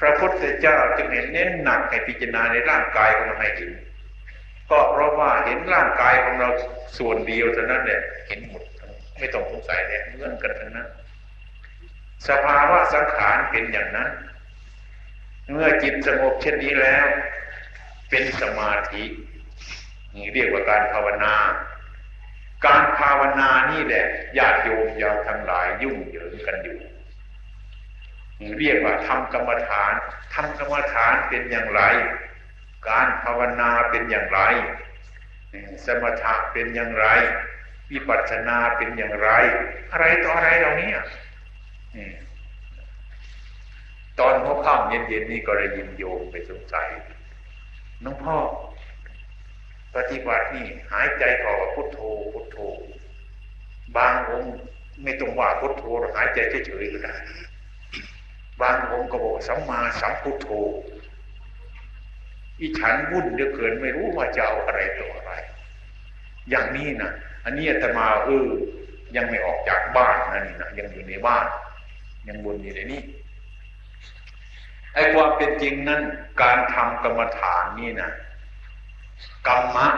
[0.00, 3.70] พระพุทธเจ้าจึงเห็นเน้นหนักให้พิจารณาในร่างกายของเราให้เห็น
[4.70, 6.50] ก็เพราะว่าเห็นร่างกายของเรา
[6.98, 8.62] ส่วนเดียวเท่านั้นเนี่ยเห็นหมด
[9.18, 10.88] ไม่ต้องสงสัยเลยเหมือนกันทั้งนั้น
[12.28, 14.10] สภาวะสังขารเป็นอย่างนั้น
[15.50, 17.06] เมื่อจิตสงบเช่นนี้แล้ว
[18.10, 19.04] เป็นสมาธิ
[20.34, 21.34] เรียกว่าการภาวนา
[22.66, 24.06] การภาวนานี่แหละ
[24.38, 26.78] ญาติโยมยาทั้งหลายยุ่งเหยิงกันอยู่
[28.58, 29.92] เรียกว่าทำกรรมฐาน
[30.34, 31.82] ทำกรรมฐานเป็นอย่างไร
[32.88, 34.40] การภาวนาเป็นอย่างไร
[35.84, 37.06] สมถะเป็นอย่างไร
[37.90, 39.30] วิปัสสนาเป็นอย่างไร
[39.92, 40.90] อะไรต่ออะไรเหล่านี้
[44.18, 46.88] ตอนหัวค่ำเย็นๆนี่ก็ได้ยินโยมไปสงสัย
[48.04, 48.36] น้องพ่อ
[49.96, 51.98] ปฏิบัตินี่หายใจออกพุทโธ
[52.32, 52.58] พุทโธ
[53.96, 54.54] บางองค์
[55.02, 55.84] ไม่ต้องว่าพุทโธ
[56.16, 57.14] หายใจเฉยๆก็ได้
[58.60, 60.48] บางองค์ก็บอกสัมมาสัมพุทโธ
[62.60, 65.32] อีฉันวุ่นเดือเกินไม่รู้ว่าจะเอาอะไรตัวอะไร
[66.50, 67.10] อย่างนี้นะ
[67.44, 68.48] อันนี้อาตมาเออ
[69.16, 71.46] ยังไม่ออกจากบ้านนั่นนะยังอยู่ในบ้าน
[72.28, 73.02] ยังวนอยู่ในนี้
[74.94, 76.02] ไอ้ความเป็นจริงนั้น
[76.42, 78.10] การทำกรรมฐานนี่นะ
[79.48, 79.88] กรรมะ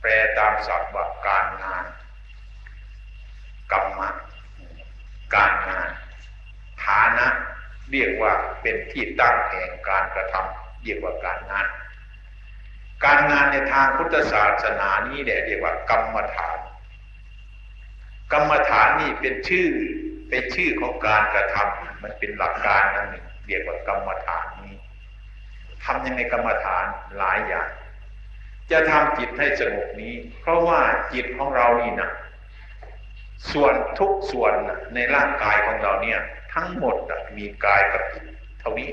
[0.00, 1.84] แปลตามศัพท์ว่าการงาน
[3.72, 4.08] กรรมะ
[5.34, 5.90] การงาน
[6.84, 7.26] ฐานะ
[7.90, 8.32] เรียกว่า
[8.62, 11.66] เป็นที่ตั้งแห่งการกระทำเรียกว่าการงาน
[13.04, 16.58] การงานในทางพุทธศาสนานี้แหละเรียกว่ากรรมฐาน
[18.32, 19.68] กรรมฐานนี่เป็นชื่อ
[20.28, 24.74] เป็นชื่อของการกระทำมันเป็นหลักการนั่นหนึ่งเรียกว่ากรรมฐานนี้
[25.84, 26.84] ทำยังไงกรรมฐาน
[27.18, 27.68] หลายอย่าง
[28.70, 30.80] จะทำจิตให้สงบนี้ เพราะว่า
[31.14, 32.10] จิตของเรานี่นะ
[33.52, 34.54] ส่วนทุกส่วน
[34.94, 36.20] ในร่างกายของเราเนี่ย
[36.54, 36.96] ทั้งหมด
[37.36, 38.24] มีกายกับจิต
[38.60, 38.90] เท่านี้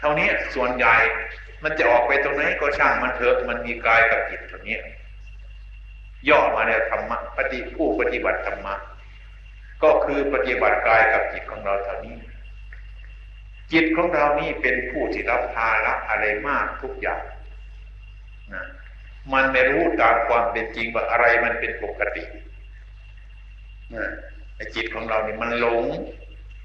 [0.00, 0.96] เท่านี้ส่วนใหญ่
[1.62, 4.78] มันจะออกไปตรงไหนก็ช่างมันเถอะมันมีกายกับจิตเท่านี้
[6.28, 8.74] ย่อมาในธรรมะปฏิผู้ปฏิบัติธรรมะ
[9.82, 12.16] ก็คือปฏิบัติกายกับจิตของเราเท่านี้
[13.72, 17.22] จิตของเรานี่เป็นผู้ที่รับภาระอะไรมากทุกอย่าง
[18.52, 18.64] นะ
[19.32, 22.24] มันไม่รู้ตามความเป็นจริงว่าอะไรมันเป็นปกติ
[23.94, 24.06] นะ
[24.74, 25.84] จิตของเรานี่มันหลง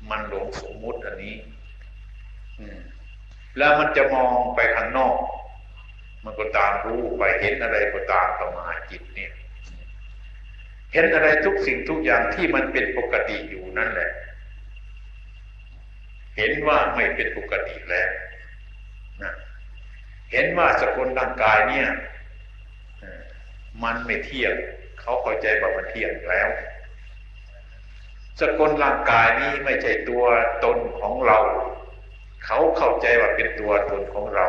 [0.09, 1.35] มันหลงสมมุติอันนี้
[3.57, 5.17] แล้วมันจะมองไปข้างนอก
[6.25, 9.31] มันก็ตามรู้ไปเห็นอะไรก็ตามเข้ามาจิตเนี่ย
[10.93, 14.11] เห็นอะไรทุกสิ่งทุกอย่างที่มันเป็นปกติอยู่นั่นแหละ
[16.37, 18.09] เห็นว่าไม่เป็นปกติแล้ว
[19.21, 19.33] นะ
[20.31, 21.87] เห็นว่าสกุลร่างกายเนี่ย
[23.83, 24.53] มันไม่เที่ยง
[25.01, 26.49] เขาเข้าใจว่ามันเที่ยงแล้ว
[28.39, 30.23] สกุลร่างกายนี้ไม่ใช่ตัว
[30.63, 31.39] ตนของเรา
[32.45, 34.45] เขาเข้าใจว่าเป็นตัวตนของเรา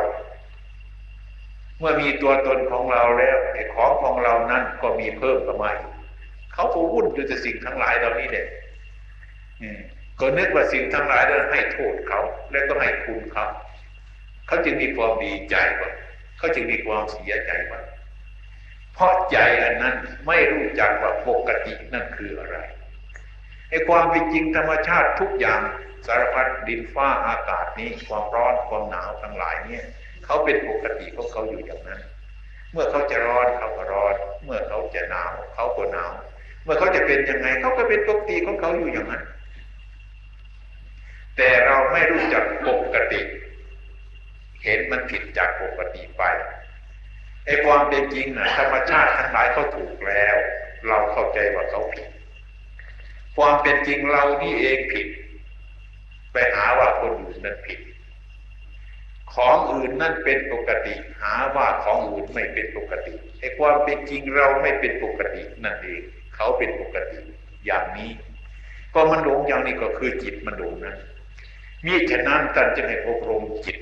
[1.79, 5.91] เมื่อมีตัวตนของเราแล้วไอ้ของของเรานั้นก็มีเพิ่มขึ้นมาอีก
[6.53, 8.45] เขาก็วุ่นอยู่แต่สิ่งทั้งหลายเหล่านี้เด็ก
[10.19, 13.45] ก็นึกว่าสิ่งทั้งหลายนั้นให้โทษเขา และก็ให้คุณเขา
[14.47, 15.91] เขาจึงมีความดีใจว่า
[16.37, 17.81] เขาจึงมีความเสียใจว่า
[18.93, 19.95] เพราะใจอันนั้น
[20.27, 22.57] ไม่รู้จักว่าปกตินั่นคืออะไร
[23.69, 25.61] ไอ้ความเป็นจริงธรรมชาติทุกอย่าง
[26.07, 29.83] สารพัดดินฟ้าอากาศนี้ความร้อนความหนาวทั้งหลายเนี่ย
[30.25, 32.01] เขาเป็นปกติของเขาอยู่อย่างนั้น
[32.71, 36.11] เมื่อเขาจะร้อนเขาก็ร้อน เมื่อเขาจะหนาวเขาก็หนาว
[36.63, 39.23] เมื่อเขาจะเป็นยังไงเขาก็เป็นปกติของเขาอยู่อย่างนั้น
[41.37, 43.21] แต่เราไม่รู้จักปกติ
[44.63, 46.23] เห็นมันผิดจากปกติไป
[47.45, 50.35] ไอ้ความเป็นจริงนะธรรมชาติทั้งหลายเขาถูกแล้ว
[50.87, 52.07] เราเข้าใจว่าเขาผิด
[53.37, 55.07] ความเป็นจริงเรานี่เองผิด
[56.31, 57.79] ไปหาว่าคนอื่นนั้นผิด
[59.33, 66.01] ของอื่นนั่นเป็นปกติ หาว่าของอื่นไม่เป็นปกติไอ้ความเป็นจริงเราไม่เป็นปกตินั่นเอง
[66.35, 67.19] เขาเป็นปกติ
[67.65, 68.11] อย่างนี้
[68.93, 70.97] ก็มันหลงอย่างนี้ก็คือจิตมันหลงนั้น
[71.85, 73.77] มีฉะนั้นท่านจะให้อบรมจิต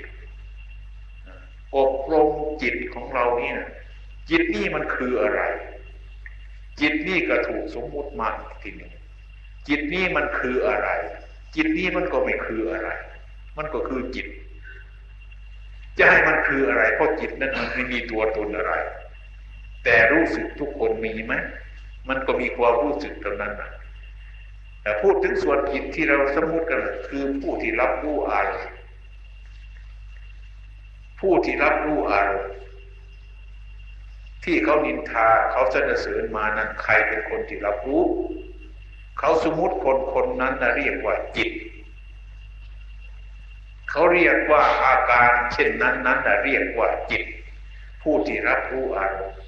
[1.76, 2.30] อบรม
[2.62, 3.70] จิตของเรานี่นะ
[4.30, 5.42] จิตนี่มันคืออะไร
[6.80, 8.94] จิตนี่ก็ถูกสมมุติมาอีกทีหนึ่ง
[9.68, 10.90] จิตนี่มันคืออะไร
[11.56, 12.90] จิตนี่มันก็ไม่คืออะไร
[13.58, 14.28] มันก็คือจิต
[16.00, 18.74] จะให้มันคืออะไร เพราะจิตนั้นมันไม่มีตัวตนอะไร
[19.84, 21.34] แต่รู้สึกทุกคนมีไหม
[22.10, 23.70] มันก็มีความรู้สึกตรงนั้นนะ
[24.86, 28.74] แต่พูดถึงส่วนจิตที่เราสมมติกันคือผู้ที่รับรู้อารมณ์
[31.20, 32.56] ผู้ที่รับรู้อารมณ์
[34.44, 38.04] ที่เขานินทาเขาสนเสริญมานั้นใครเป็นคนที่รับรู้
[39.20, 41.52] เขาสมมติคนคนนั้นนะเรียกว่าจิต
[43.90, 47.24] เขาเรียกว่าอาการเช่นนั้นนั้นนะเรียกว่าจิต
[48.02, 49.40] ผู้ที่รับรู้อารมณ์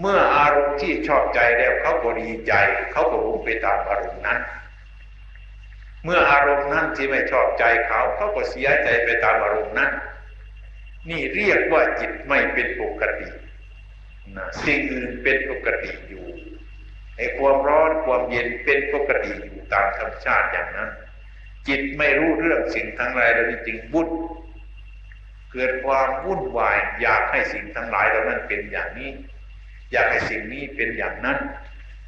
[0.00, 2.52] เมื่ออารมณ์ที่ชอบใจแล้วเขาก็ดีใจ
[2.92, 4.40] เขาก็รู้ไปตามอารมณ์นั้น
[6.04, 9.90] เมื่ออารมณ์นั้นที่ไม่ชอบใจเขาเขาก็เสียใจไปตามอารมณ์นั้น
[11.10, 13.28] นี่เรียกว่าจิตไม่เป็นปกติ
[14.36, 16.24] นะสิ่งอื่นเป็นปกติอยู่
[17.16, 20.90] ไอ้ความร้อนความเย็นเป็นปกติอยู่ตามธรรมชาติอย่างนั้น
[21.68, 24.08] จิตไม่รู้เรื่องสิ่งทั้งหลายเหล่านี้จึงวุ่น
[25.52, 29.10] เกิดความวุ่นวายอยากให้สิ่งทั้งหลายเหล่านั้นเป็นอย่างนี้
[29.94, 31.38] อยากให้สิ่งนี้เป็นอย่างนั้น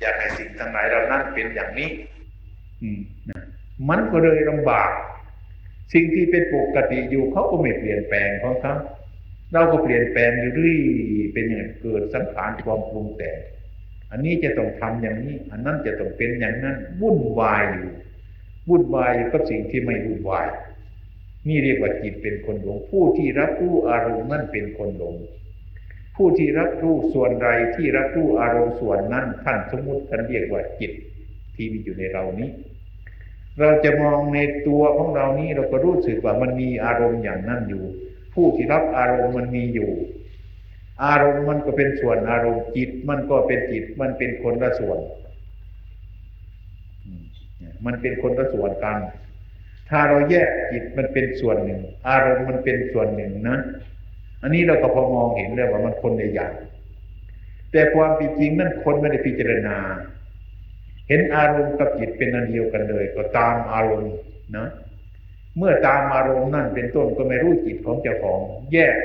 [0.01, 1.90] อยากให้สิ่งทั้งหลายเรานั้นเป็นอย่างนี้
[2.83, 3.42] อืมนะ
[3.88, 4.90] มันก็เลยลำบาก
[5.92, 8.75] สิ่งที่เป็นปกติอยู่เขาก็ไม่เปลี่ยนแปลงของเขา
[9.53, 10.81] เราก็เปลี่ยนแปลงอยู่เรื่อย
[11.33, 13.38] เป็นอย่างเกิดสังขารความปรุงแต่ง
[14.11, 17.90] อันนี้จะต้องทำอย่างนี้ อันนั้นจะต้องเป็นอย่างนั้นวุ่นวายอยู่
[18.68, 20.49] วุ่นวายกับสิ่งที่ไม่วุ่นวาย
[21.49, 25.14] นี่เรียกว่าจิตเป็นคนหลงผู้ที่รับรู้อารมณ์นั่นเป็นคนหลง
[26.16, 30.92] ผู้ที่รับรู้ส่วนใดที่รับรู้อารมณ์ส่วนนั้นท่านสมมติท่านเรียกว่าจิต
[31.55, 32.50] ที่มีอยู่ในเรานี้
[33.61, 37.85] เราจะมองในตัวของเรานี้เราก็รู้สึกว่ามันมีอารมณ์อย่างนั้นอยู่
[38.35, 39.90] ผู้ที่รับอารมณ์มันมีอยู่
[41.05, 44.98] อารมณ์มันก็เป็นส่วนอารมณ์จิต มันก็เป็นจิตมันเป็นคนละส่วน
[47.87, 48.98] มันเป็นคนละส่วนกัน
[49.90, 53.59] ถ้าเราแยกจิตมันเป็นส่วนหนึ่ง อารมณ์มันเป็นส่วนหนึ่งนะ
[54.46, 56.54] อันนี้เราก็พอมองเห็นเลยว่ามันคนในอย่าง
[57.72, 59.76] แต่ความจริงนั่นคนไม่ได้พิจารณา
[61.09, 64.14] เห็นอารมณ์กับจิตเป็นอันเดียวกันเลย ก็ตามอารมณ์
[64.56, 64.66] นะ
[65.59, 68.40] เมื่อตามอารมณ์นั่นเป็นต้นก็ไม่รู้จิตของเจ้าของ
[68.72, 68.96] แยก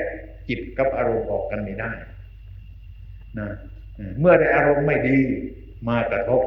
[0.48, 1.92] จิตกับอารมณ์ออกกันไม่ได้
[3.38, 3.48] นะ
[4.20, 5.18] เมื่อได้อารมณ์ไม่ดี
[5.88, 6.42] มากระทบ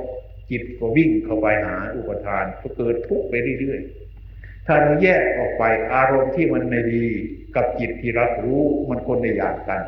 [0.52, 7.06] จิตก็วิ่งเข้าไปหาอุปทานก็เกิดทุกข์ไปเรื่อยๆ ถ้าเราแยกออกไปอารมณ์ที่มันไม่ดี
[7.56, 9.82] กับจิตที่รับรู้มันคนในอย่างกัน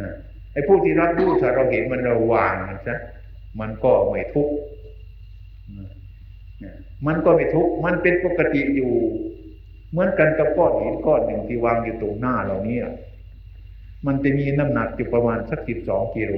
[0.00, 0.10] นะ
[0.52, 2.96] ไอ้ผู้ที่รับรู้ถ้าเราเห็นมันเราวางมันซะ
[3.60, 4.54] มันก็ไม่ทุกข์
[7.06, 8.92] มันก็ไม่ทุกข์มันเป็นปกติอยู่
[9.90, 12.86] เหมือนกันกับก้อนหินก้อนหนึ่งที่วางอยู่ตรงหน้าเราเนี่ย
[14.06, 16.32] มันจะมีน้ำหนักอยู่ประมาณสักสิบสองกิโล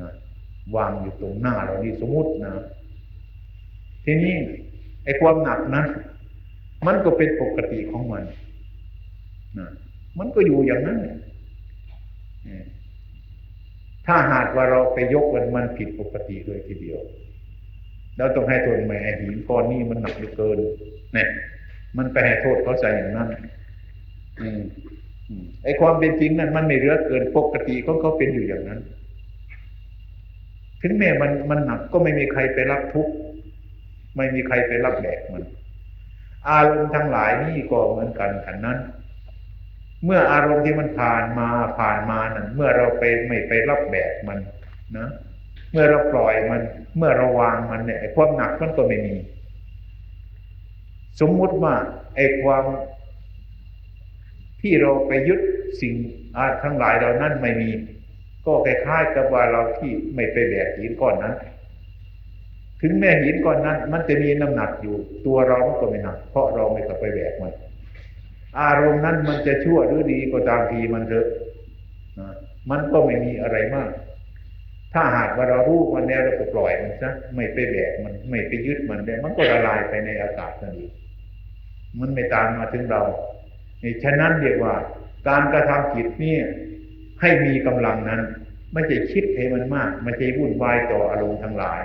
[0.00, 0.12] นะ
[0.76, 2.52] วางอยู่ตรงหน้าเรานี่สมมตินะ
[4.04, 4.34] ทีนี้
[5.04, 5.84] ไอ้ความหนักนะ
[6.86, 8.22] มันก็เป็นปกติของมัน
[10.18, 10.98] มันก็อยู่อย่างนั้น
[14.06, 17.00] ถ้าหากว่าเราไปยกมันมันผิดปกติโดยทีเดียว
[18.18, 20.58] เราต้องให้โทษแม่หินก้อนนี้มันหนักเหลือเกิน
[21.14, 21.28] เนี่ย
[21.96, 23.28] มันไปให้โทษเขาใส่อย่างนั้น
[24.40, 24.60] อืม
[25.64, 28.80] ไอ้ความเป็นจริงนั้นมันไม่เหลือเกินปกติของเขาเป็นอยู่อย่างนั้น
[30.82, 33.12] ถึงแม้มันมันหนักก็ไม่มีใครไปรับทุกข์
[34.16, 35.44] ไม่มีใครไปรับแบกมัน
[36.48, 38.78] อารมณ์ทั้งหลายนี่ก็เหมือนกันขันนั้น
[40.04, 44.38] เมื่ออารมณ์ที่มันผ่านมาผ่านมานั้นเมื่อเราไปไม่ไปรับแบกมัน
[44.96, 45.08] นะ
[45.72, 46.62] เมื่อเราปล่อยมัน
[46.96, 49.16] เมื่อเราวางมันเนี่ยความหนักมันก็ไม่มี
[51.20, 51.74] สมมุติว่า
[52.16, 52.64] ไอ้ความ
[54.62, 55.40] ที่เราไปยึด
[55.80, 55.94] สิ่ง
[56.62, 57.70] ทั้งหลายเหล่านั้นไม่มี
[58.46, 61.34] ก็คล้ายๆกับว่าเราที่ไม่ไปแบกหินก้อนนั้น
[62.80, 67.52] ถึงแม้หินก้อนนั้น มันจะมีน้ำหนักอยู่ ตัวเราก็ไม่หนัก เพราะเราไม่กลับไปแบกมัน
[68.60, 71.26] อารมณ์นั้นมันจะชั่วหรือดีก็ตามทีมันเถอะ
[72.70, 73.90] มันก็ไม่มีอะไรมาก
[74.94, 80.92] ถ้าหากว่าเรารู้มันแล้วเราก็ปล่อยมันซะไม่ไปแบกมันไม่ไปยึดมันเลยมันก็ละลายไปในอากาศนั่นเอง
[82.00, 83.02] มันไม่ตามมาถึงเรา
[84.02, 84.74] ฉะนั้นเรียกว่า
[85.28, 86.36] การกระทำจิตนี่
[87.20, 88.20] ให้มีกำลังนั้น
[88.72, 91.82] ไม่ใช่คิดให้มันมากไม่ใช่วุ่นวายต่ออารมณ์ทั้งหลาย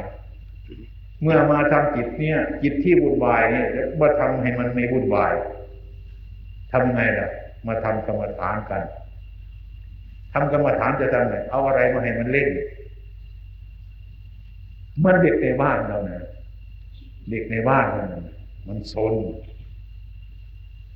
[1.21, 3.67] เมื่อมาทำจิตเนี่ยจิตที่วุ่นวายเนี่ย
[3.99, 5.33] มาทำให้มันไม่วุ่นวาย
[6.73, 7.29] ทำไงล่ะ
[7.67, 8.83] มาทำกรรมฐานกัน
[10.33, 12.49] ทำกรรมฐานจะทำไงเอาอะไรมาให้มันเล่น
[15.03, 16.23] มันเด็กในบ้านเราเนะ
[17.29, 18.05] เด็กในบ้านเรา
[18.67, 19.13] มันซน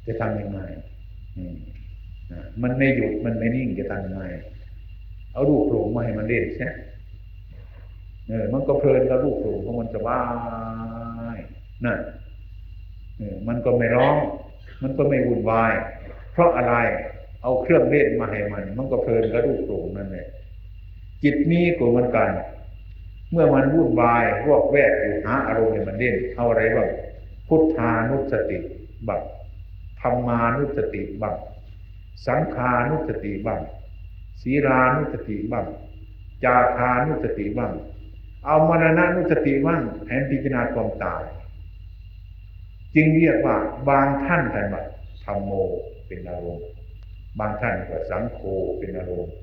[0.06, 0.60] จะทำยังไง
[2.62, 4.24] มันไม่หยุดมันไม่นิ่งจะทำยังไง
[5.34, 6.70] เอาลูกโผล่มาให้มันเล่นใช่
[8.28, 10.22] เออมันก็เพลินกับลูกโผล่เพราะมันสบา
[11.36, 11.38] ย
[11.86, 12.00] นั่น
[13.18, 14.18] เออมันก็ไม่ร้อง
[14.82, 15.74] มันก็ไม่วุ่นวาย
[16.34, 16.76] เพราะอะไร
[17.42, 20.28] เอาเครื่องเล่นมาให้มัน มันก็เพลินกับลูกโผล่นั่นแหละ
[21.24, 22.30] จิตนี้ก็เหมือนกัน
[23.32, 26.90] เมื่อมันวุ่นวายวอกแวกอยู่หาอารมณ์ให้มันเล่นเอาอะไรบ้าง
[27.48, 28.58] พุทธานุสติ
[29.08, 29.22] บัง
[30.02, 31.36] ธรรมานุสติบ้าง
[32.28, 33.62] สังขานุสติบ้าง
[34.42, 35.66] ศีรานุสติบ้าง
[36.44, 37.74] จาคานุสติบ้าง
[38.46, 41.24] เอามรณะนุสติบ้างแผนพิจารณาความตาย
[42.98, 43.58] จึงเรียกว่า
[43.90, 44.84] บางท่านท่านว่า
[45.26, 45.52] ธรรมโม
[46.08, 46.68] เป็นอารมณ์
[47.40, 48.40] บางท่านก็สังโฆ
[48.80, 49.34] เป็นอารมณ์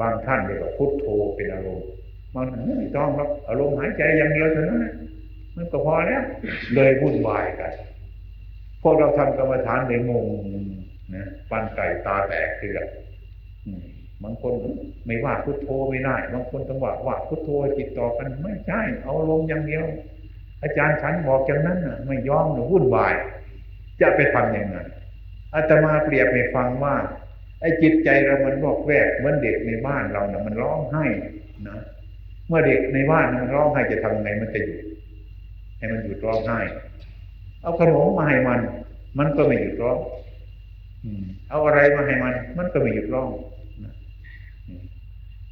[0.00, 1.86] บางท่านเรียกว่าพุทโธเป็นอารมณ์
[2.34, 4.84] บางท่านไม่ต้องครับอารมณ์หายใจอย่างเดียวเท่านั้น
[5.56, 6.22] มันก็พอแล้ว
[6.74, 7.72] เลยวุ่นวายกัน
[8.82, 10.26] พวกเราทำกรรมฐานในงง
[11.14, 12.80] นะปันไก่ตาแตกเคือ
[14.22, 14.52] บางคน
[15.06, 19.84] ไม่ว่าพุทโธไม่ได้บางคนต้องว่าว่าพุทโธจิตต่อกันไม่ใช่ เอาลงอย่างเดียว
[20.64, 23.14] อาจารย์ฉันบอกอย่างนั้นน่ะไม่ยอมหนูวุ่นวาย
[24.00, 24.76] จะไปทำยังไง
[25.54, 26.94] อาตมาเปรียบให้ฟังว่า
[27.60, 31.04] ไอ้จิตใจเรามันบอกแวกเหมือนเด็กในบ้านเราเนะ่ะมันร้องไห้
[31.68, 31.78] นะ
[32.48, 34.84] เมื่อเด็กในบ้านมันร้องไห้จะทำไงมันจะหยุด
[35.78, 36.60] ให้มันหยุดร้องไห้
[37.62, 38.60] เอาขนมมาให้มัน
[39.18, 39.98] มันก็ไม่หยุดร้อง
[41.48, 43.28] เอาอะไรมาให้มัน มันก็ไม่หยุดร้อง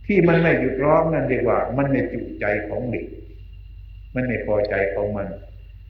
[0.07, 3.07] ที่มันไม่หยุดร้องนั่นเรียกว่า มันไม่จุใจของเด็ก
[4.15, 5.29] มันไม่พอใจของมัน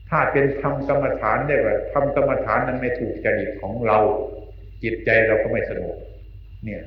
[0.09, 3.97] ถ้าเป็นทำกรรมฐานได้ว่าทำกรรมฐานนั้นไม่ถูกจริตของเรา
[4.83, 5.97] จิตใจเราก็ไม่สงบ
[6.63, 6.83] เนี่ย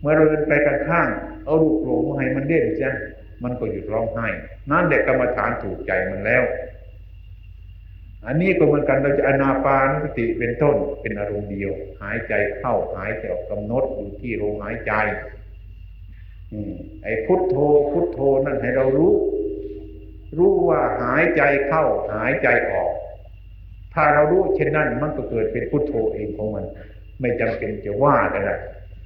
[0.00, 1.08] เมื่อเราเดินไปกันข้าง
[1.44, 2.90] เอาลูกหลงมาให้มันเด่นจ้ะ
[3.44, 4.26] มันก็หยุดร้องไห้
[4.70, 6.44] นั่นเด็กกรรมฐานถูกใจมันแล้ว
[8.26, 14.92] อันนี้ก็เหมือนกันเราจะอนาปานสติเป็นต้นเป็นอารมณ์เดียว หายใจเข้าหายใจออกกำหนดอยู่ที่ลมหายใจ
[16.52, 17.56] อืมไอ้พุทโธ
[17.92, 19.12] พุทโธนั่นให้เรารู้
[20.38, 21.84] รู้ว่าหายใจเข้า
[22.14, 22.90] หายใจออก
[23.94, 26.64] ถ้าเรารู้เช่นนั้นมันก็เกิดเป็นพุทโธเองของมัน
[27.20, 28.54] ไม่จำเป็นจะว่าก็ได้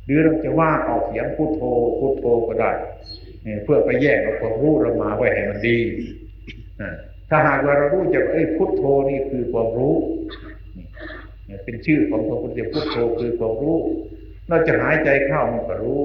[0.05, 1.63] หรือเราจะว่าออกเสียงพุทโธ
[1.99, 2.73] พุทโธก็ได้
[3.65, 5.79] เพื่อไปแยกเอาความรู้เรามาไว้ให้มันดี
[7.31, 9.95] ถ้าหากว่าเรารู้จักเอ้พุทโธนี่คือความรู้
[11.65, 13.79] เป็นชื่อของพระพุทธเจ้าพุทโธคือความรู้
[14.49, 16.01] เราจะหายใจเข้ามันก็รู้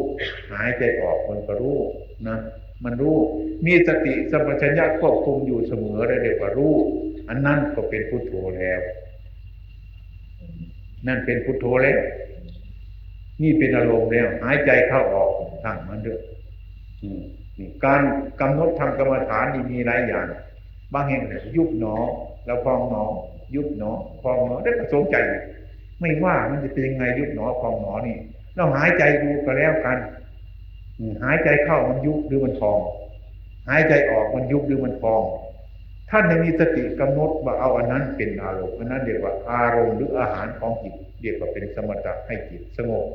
[0.53, 1.77] หายใจออกมันก็รู้
[2.27, 2.37] นะ
[2.83, 3.17] มันรู้
[3.65, 6.75] มีสติสัมปชัญญะควบคุมอยู่เสมอได้เรียกว่ารู้
[7.27, 8.81] อันนั้นก็เป็นพุทโธแล้ว
[11.07, 11.99] นั่นเป็นพุทโธแล้ว
[13.41, 15.29] นี่เป็นอารมณ์แล้ว หายใจเข้าออก
[15.63, 16.19] ทั้งมันเด้อ
[17.85, 18.01] การ
[18.39, 20.27] กำหนดทำกรรมฐานนี่มีหลายอย่าง
[20.93, 21.21] บางแห่ง
[21.57, 21.95] ยุบหนอ
[22.45, 23.03] แล้วพองหนอ
[23.55, 25.15] ยุบหนอ พองหนอได้ประสงใจ
[25.99, 28.17] ไม่ว่ามันจะเป็นยังไงยุบหนอพองหนอนี่
[28.55, 29.97] เราหายใจดูก็แล้วกัน
[31.23, 32.79] หายใจเข้ามันยุบหรือมันพอง
[33.69, 35.23] หายใจออกมันยุบหรือมันพอง
[36.09, 43.07] ท่านในมีสติกำหนดว่าเอาอันนั้นเป็นอารมณ์อันนั้นเรียกว่าอารมณ์หรืออาหารของจิตเรียกว่าเป็นสมถะให้จิตสงบ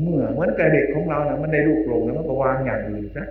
[0.00, 3.26] เมื่อเหมือนกับเด็กของเรานะมันได้ลูกลงแล้วมันก็วางอย่างอื่นซะ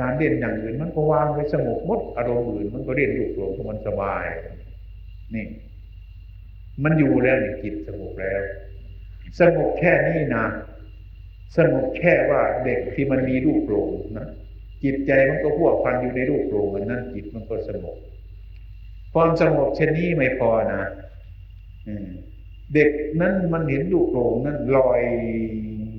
[0.00, 4.24] การเล่นอย่างอื่นมันก็วางไว้สงบมดอารมณ์อื่น มันก็เล่นลูกหลงเพราะมันสบาย
[5.34, 5.46] นี่
[6.84, 8.42] มันอยู่แล้วนี่จิตสงบแล้ว
[9.40, 10.46] สงบแค่นี้นะ
[11.56, 14.28] สงบแค่ว่าเด็กที่มันมีลูกโลงนะ
[14.84, 17.96] จิตใจมันก็พวกพันอยู่ในลูกโลงนั่นจิตมันก็สงบ
[19.14, 20.82] ความสงบเช่นนี้ไม่พอนะ
[22.74, 25.00] เด็กนั้นมันเห็นลูกโลงนั้นลอย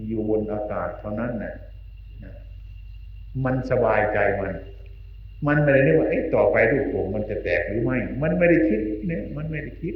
[0.07, 1.55] อยู่บนอากาศเท่านั้นนะ่ะ
[3.45, 4.53] มันสบายใจมัน
[5.47, 9.95] มันไม่ได้นึกว่าไอ้ต่อไปลูกโป่งมันจะแตกหรือไม่ มันไม่ได้คิดเนี่ยมันไม่ได้คิด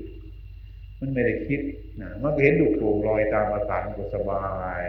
[1.00, 1.62] มันไม่ได้คิด
[2.02, 4.48] นะมันเห็นลูกโป่งลอยตามอากาศมันก็สบา
[4.82, 4.84] ย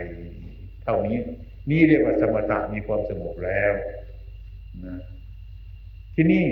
[0.83, 1.19] เท่านี้
[1.71, 3.73] นี่เรียกว่าสมถะมีความสงบแล้ว
[4.85, 5.01] นะ
[6.15, 6.45] ที่นี่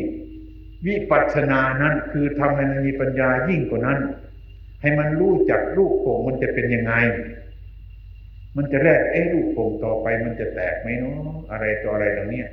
[0.87, 3.99] วิปัสสนานั้นคือทำให้มันมีปัญญายิ่งกว่านั้น
[4.81, 6.95] ให้มันรู้จักลูกโป่งมันจะเป็นยังไง
[8.57, 11.15] มันจะแรกเอ้ลูกโป่งต่อไปมันจะแตกไหมเนาะ
[11.51, 12.49] อะไรต่ออะไรเหล่านี้ย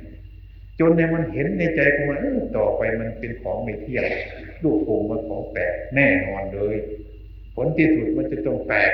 [0.80, 2.18] จนในมันเห็นในใจของมัน
[2.56, 4.04] ต่อไปมันเป็นของไม่เที่ยง
[4.62, 6.76] ลูกโป่งมันของแตกแน่นอนเลย
[7.54, 8.92] ผลที่สุดมันจะต้องแตก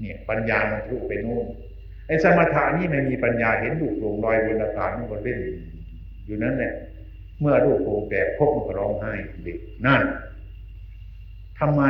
[0.00, 1.46] เนี่ยปัญญามันทุกไปโน่น
[2.06, 5.40] ไอ้สมถะนี่ไม่มีปัญญาเห็นลูกโป่งลอยบนอากาศมันก็เล่น
[6.24, 6.72] อยู่นั้นแหละ
[7.40, 9.12] เมื่อลูกโป่งแตกพบมันก็ร้องไห้
[9.42, 10.02] เด็กนั่น
[11.58, 11.82] ทำไม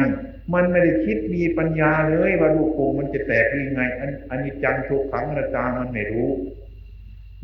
[0.55, 3.83] มันไม่ได้คิดมีปัญญาเลยว่าลูกโป่งมันจะแตกยังไง
[4.31, 6.29] อันนี้จังทุกขังอนัตตามันไม่รู้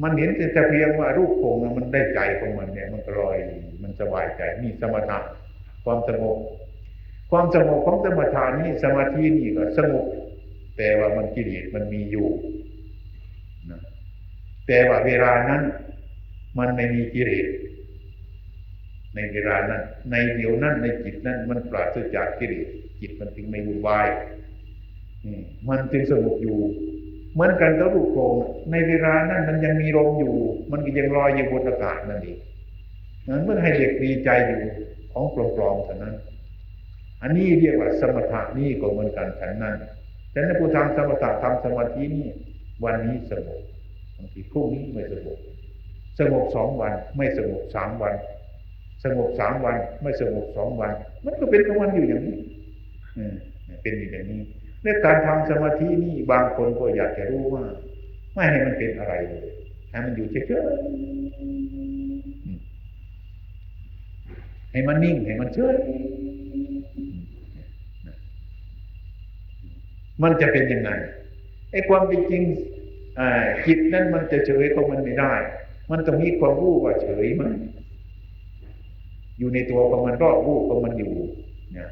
[0.03, 3.37] มันเห็นแต่เพียงว่ารูปโป่งมันได้ใจของมันเนี่ย มันลอย
[3.83, 5.19] มันสบายใจมีสมถะ
[5.85, 6.39] ความสงบ
[7.31, 10.07] ความสงบของสมถานี่สมาธินี่ก็สงบ
[10.77, 12.29] แต่ว่ามันกิเลสมันมีอยู่
[13.71, 13.81] นะ
[14.67, 15.63] แต่ว่าเวลานั้น
[16.59, 17.49] มันไม่มีกิเลส
[19.15, 22.67] ในเวลานั้น ในเดียวนั้นในจิตนั้น มันปราศจากกิเลส
[23.01, 24.09] จิตมันถึงไม่วุ่นวาย
[25.69, 26.59] มันจึงสงบอยู่
[27.35, 28.35] เหมือนกันกับลูกโป่ง
[28.71, 30.35] ในเวลานั้นมันยังมีลมอยู่
[30.71, 32.39] มันก็ยังลอยอยู่บนอากาศนั่นเอง
[33.29, 34.61] นั้นเมื่อให้เด็กดีใจอยู่
[35.13, 36.15] ของปลอมๆเท่านั้น
[37.23, 39.77] อันนี้เรียกว่าสมถะนี่ก็เหมือนกันฉันนั้น
[40.33, 42.29] ฉะนั้นผู้ทำสมถะทำสมาธินี่
[42.85, 43.61] วันนี้สงบ
[44.17, 45.39] บางทีพรุ่งนี้ไม่สงบ
[46.19, 48.15] สงบสองวันไม่สงบสามวัน
[49.05, 50.93] สงบสามวัน ไม่สงบสองวัน
[51.25, 52.37] มันก็เป็นของมันอยู่อย่างนี้
[53.83, 54.41] เป็นอย่างนี้
[54.83, 57.65] และการทำสมาธินี่บางคนก็อยากจะรู้ว่า
[58.35, 59.49] ไม่ให้มันเป็นอะไรเลย
[59.91, 60.51] ให้มันอยู่เฉยๆ
[64.73, 65.77] ให้มันนิ่งให้มันเฉย
[70.23, 70.91] มันจะเป็นยังไง
[71.71, 72.43] ไอ้ความเป็นจริง
[73.67, 75.33] จิตนั้นมันจะเฉยก็มันไม่ได้
[75.91, 77.55] มันต้องมีความรู้ว่าเฉยมั้ย
[79.39, 81.13] อยู่ในตัวของมันรอบรู้ของมันอยู่
[81.73, 81.91] เนี่ย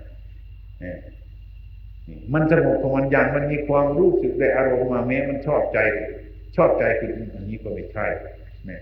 [2.34, 5.78] มันสงบของมันอย่างมันมีความรู้สึกได้อารมณ์มาแม้มันชอบใจ
[6.56, 8.06] ชอบใจคืออันนี้ก็ไม่ใช่
[8.68, 8.80] นี่ย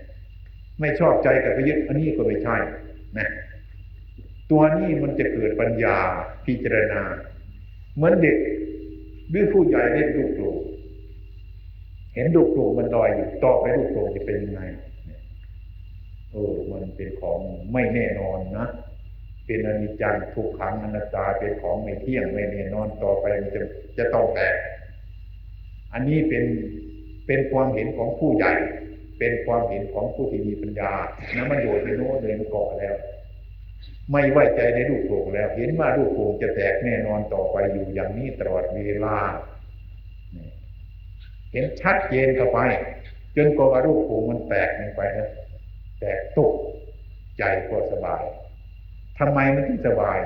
[0.79, 2.57] ไม่ชอบใจกับไปยึดอันนี้ก็ไม่ใช่
[3.17, 3.27] นะ
[4.51, 5.97] ตัวนี้มันจะเกิดปัญญา
[6.45, 7.01] พิจารณา
[7.95, 8.37] เหมือนเด็ก
[9.29, 10.57] หรือผู้ใหญ่เล่นลูกโป่ง
[12.13, 14.61] เห็นลูกโป่งมันลอยอยู่ต่อไปลูกโป่งจะเป็นยังไง
[16.31, 17.39] เออมันเป็นของ
[17.73, 18.67] ไม่แน่นอนนะ
[19.47, 23.61] เป็นอนิจจังทุกขังอนัตตาเป็นของไม่เที่ยงไม่แน่นอนต่อไปมันจะ
[23.97, 24.55] จะต้องแตก
[25.93, 26.45] อันนี้เป็น
[27.27, 28.53] เป็นความเห็นของผู้ใหญ่
[29.19, 30.93] เป็นความเห็นของผู้ที่มีปัญญา
[31.35, 32.95] นะมันโยดไปโน้นเลยมันเกาะแล้ว
[34.11, 39.17] ไม่ไว้ใจในลูกโป่งแล้ว เห็นว่าลูกโป่งจะแตกแน่นอนต่อไปอยู่อย่างนี้ตลอดเวลา
[41.51, 42.59] เห็นชัดเจนเข้าไป
[43.35, 45.29] จนกว่าลูกโป่งมันแตกลงไปนะ
[45.99, 46.53] แตกตุก
[47.37, 48.23] ใจก็สบาย
[49.19, 50.19] ทำไมมันถึงสบาย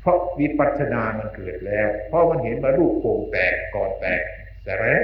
[0.00, 4.22] เพราะวิปัสสนามันเกิดแล้ว เพราะมันเห็นว่าลูกโป่งแตกก่อนแตก
[4.64, 5.02] แต่แล้ว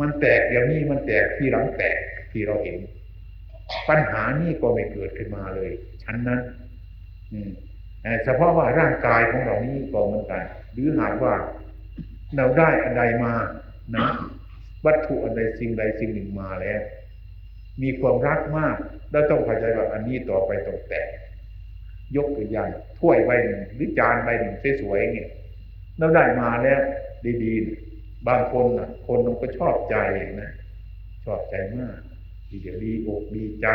[0.00, 1.96] มันแตกเดี๋ยวนี้มันแตกที่หลังแตก
[2.32, 2.76] ที่เราเห็น
[3.88, 5.70] ปัญหานี้ก็ไม่เกิดขึ้นมาเลย
[6.02, 6.40] ชั้นนั้น
[7.32, 7.50] อืม
[8.24, 10.42] เฉพาะว่าร่างกายของเรานี้ก็เหมือนกัน
[10.72, 11.34] หรือหากว่า
[12.36, 13.34] เราได้อะไรมา
[13.96, 14.06] นะ
[14.86, 16.80] วัตถุอันใดสิ่งใดสิ่งหนึ่งมาแล้ว
[17.82, 18.76] มีความรักมาก
[19.10, 21.08] แล้วต้องเข้าใจว่าอันนี้ต่อไปต้องแตก
[22.16, 22.64] ยกตัวอย่
[22.98, 25.28] ถ้วยใบหนึ่งหรือจานใบหนึ่งสวยๆเนี่ย
[25.98, 26.80] เราได้มาแล้ว
[27.44, 29.96] ดีๆ บางคนอะคนมันก็ชอบใจ
[30.42, 30.50] นะ
[31.24, 31.98] ชอบใจมาก
[32.48, 33.66] ทีเดียวดีอกดีใจ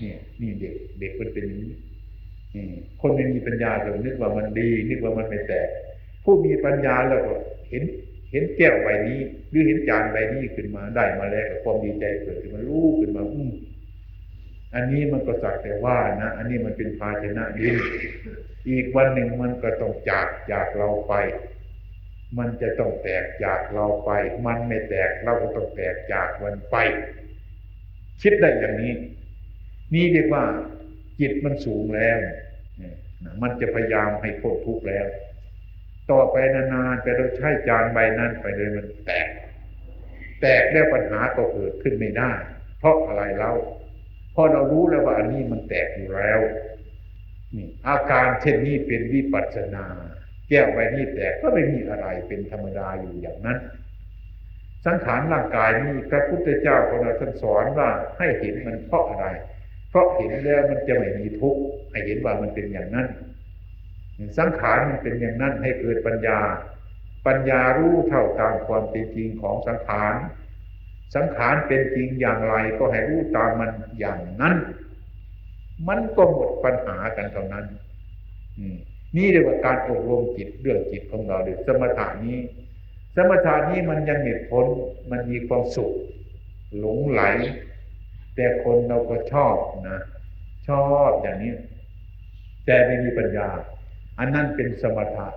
[0.00, 1.72] นี่นี่เด็กเด็กมันเป็นอย่างนี้
[3.00, 5.68] คนไม่มีปัญญาจะนึกว่ามันดี นึกว่ามันไม่แตก
[6.24, 7.34] ผู้มีปัญญาแล้วก็
[7.70, 7.82] เห็น
[8.30, 9.18] เห็นแก้วใบนี้
[9.50, 13.50] หรือเห็นจานใบนี้ขึ้นมาได้มาแล้วความดีใจเกิดขึ้นมารู้ขึ้นมาอืม
[14.74, 17.74] อันนี้มันก็สักแต่ว่านะ อันนี้มันเป็นภาชนะดิน
[18.68, 21.14] อีกวันหนึ่งมันก็ต้องจากจากเราไป
[22.38, 24.10] มันจะต้องแตกจากเราไป
[24.46, 26.76] มันไม่แตกเราก็ต้องแตกจากมันไป
[28.22, 28.94] คิดได้อย่างนี้
[29.94, 30.44] นี่เรียกว่า
[31.20, 32.18] จิตมันสูงแล้ว
[33.42, 35.06] มันจะพยายามให้พ้นทุกข์แล้ว
[36.10, 39.28] ต่อไปนานๆแต่เราใช้จานใบนั้นไปเลยมันแตก
[40.40, 42.30] แตกแล้วปัญหาก็เกิดขึ้นไม่ได้
[42.78, 43.52] เพราะอะไรเล่า
[44.38, 46.40] ราะเรารู้แล้วว่าอันนี้มันแตกอยู่แล้ว
[47.54, 49.86] นี่อาการเช่นนี้เป็นวิปัสสนา
[50.48, 53.58] แก้วใบนี้แตกก็ไม่มีอะไรเป็นธรรมดาอยู่อย่างนั้น
[54.86, 59.26] สังขารร่างกายนี้พระพุทธเจ้าของเราท่านสอนว่าให้เห็นมันเพราะอะไร
[59.90, 61.60] เพราะเห็นแล้วมันจะไม่มีทุกข์
[61.90, 63.08] ให้เห็นว่ามันเป็นอย่างนั้น
[64.38, 66.40] สังขารมันเป็นอย่างนั้นให้เกิดปัญญา
[67.26, 70.14] ปัญญารู้เท่าตามความเป็นจริงของสังขาร
[71.14, 74.56] สังขารเป็นจริงอย่างไรก็ให้รู้ตามมันอย่างนั้น
[75.88, 77.64] มันก็หมดปัญหากันเท่านั้น
[79.16, 82.38] นี่เรียกว่าการอบรมจิตเรื่องจิตของเราหรือสมถานี้
[83.16, 84.64] สมถานี้มันยังเหตุผล
[85.10, 85.92] มันมีความสุข
[86.78, 87.22] หลงไหล
[88.34, 89.56] แต่คนเราก็ชอบ
[89.88, 89.98] นะ
[90.68, 91.52] ชอบอย่างนี้
[92.66, 93.48] แต่ไม่มีปัญญา
[94.18, 95.28] อันนั้นเป็นสมถะ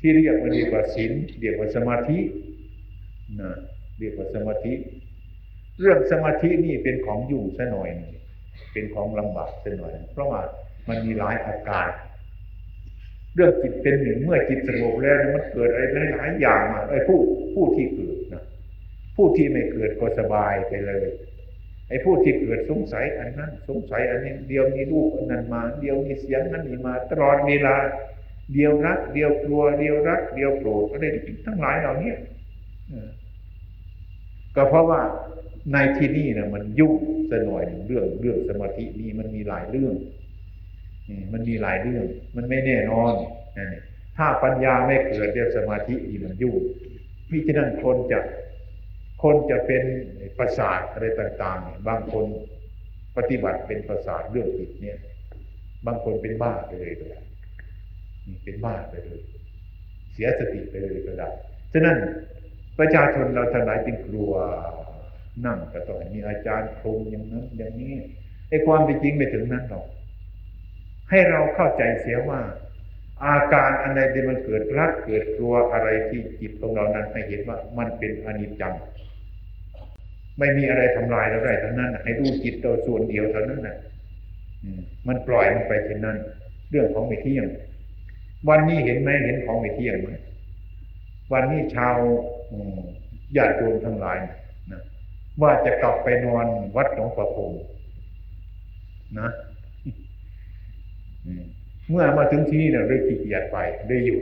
[0.00, 2.18] ที่เรียกว่าเรียกว่าศีลเรียกว่าสมาธิ
[3.40, 3.50] นะ
[3.98, 4.72] เรียกว่าสมาธิ
[5.80, 7.90] เรื่องสมาธินี่เป็นของยุ่งซะหน่อย
[8.72, 10.40] เป็นของลำบากซะหน่อย เพราะว่า
[10.88, 11.88] มันมีหลายอาการ
[13.34, 17.18] เรื่องจิตเป็นหนึ่งเมื่อจิตสงบแล้วมันเกิดอะไรหลายอย่างมาไอ้ผู้
[17.54, 18.44] ผู้ที่เกิดนะ
[19.16, 21.06] ผู้ที่ไม่เกิดก็สบายไปเลย
[21.88, 27.76] ไอ้ผู้ที่เกิดสงสัยอันนั้นสงสัยอันนี้เดียวมีรูปอันนั้นมา เดียวมีเสียงนั้นมีมาตลอดเวลา
[28.52, 31.04] เดียวรัก เดียวกลัว เดียวรัก เดียวโกรธอะไร
[31.46, 32.12] ทั้งหลายเหล่านี้
[34.56, 35.00] ก็เพราะว่า
[35.70, 36.94] ในที่นี่นะมันยุ่ง
[37.30, 39.94] สน่อยเรื่องเรื่องสมาธินี่มันมีหลายเรื่อง
[41.32, 42.04] มันมีหลายเรื่อง
[42.36, 43.12] มันไม่แน่นอน
[44.16, 46.56] ถ้าปัญญาไม่เกิดเรื่องสมาธินี่มันยุ่ง
[47.30, 48.18] มิฉะนั้นคนจะ
[49.22, 49.82] คนจะเป็น
[50.38, 52.26] ประสาทอะไรต่างๆ บางคน
[53.16, 54.98] ปฏิบัติเป็นประสาทเรื่องจิตเนี่ย
[55.86, 57.20] บางคนเป็นบ้าไปเลยก็ได้
[58.44, 59.20] เป็นบ้าไปเลย
[60.12, 61.28] เสียสติไปเลยก็ได้
[61.72, 61.96] ฉะนั้น
[62.78, 64.32] ประชาชนเราทั้งหลายจึงกลัว
[65.46, 67.94] นั่งก็ต้องมีอาจารย์คงอย่างนั้น อย่างนี้
[68.48, 69.86] ไอ้ความเป็นจริงไม่ถึงนั้นหรอก
[71.10, 72.40] ให้เราเข้าใจเสียว่า
[73.24, 78.74] อาการอันใดที่มันเกิดรักเกิดกลัวอะไรที่จิตของเรานั้นให้เห็นว่ามันเป็นอนิจจัง
[80.38, 83.76] ไม่มีอะไรทำลายเราได้ทั้งนั้นให้ดูจิตเราส่วนเดียวเท่านั้นน่ะ
[85.06, 86.16] มันปล่อยมันไปเช่นนั้น
[86.70, 87.46] เรื่องของไม่เที่ยง
[88.48, 90.10] วันนี้เห็นไหมเห็นของไม่เที่ยงไหม
[91.32, 91.96] วันนี้ชาว
[93.36, 94.38] ญาติโยมทั้งหลายนะ
[95.40, 97.52] ว่าจะกลับไปนอนวัดหลวงประพง
[99.20, 99.30] นะ
[101.88, 103.56] เมื่อมาถึงที่นี่เนี่ยเลยขี้เกียจไป
[103.86, 104.20] เลยอยู่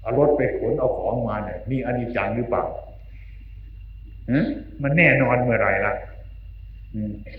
[0.00, 2.64] เอารถไปขนเอาของมาเนี่ยนี่อนิจจังหรือเปล่า
[4.82, 5.94] มันแน่นอนเมื่อไรล่ะ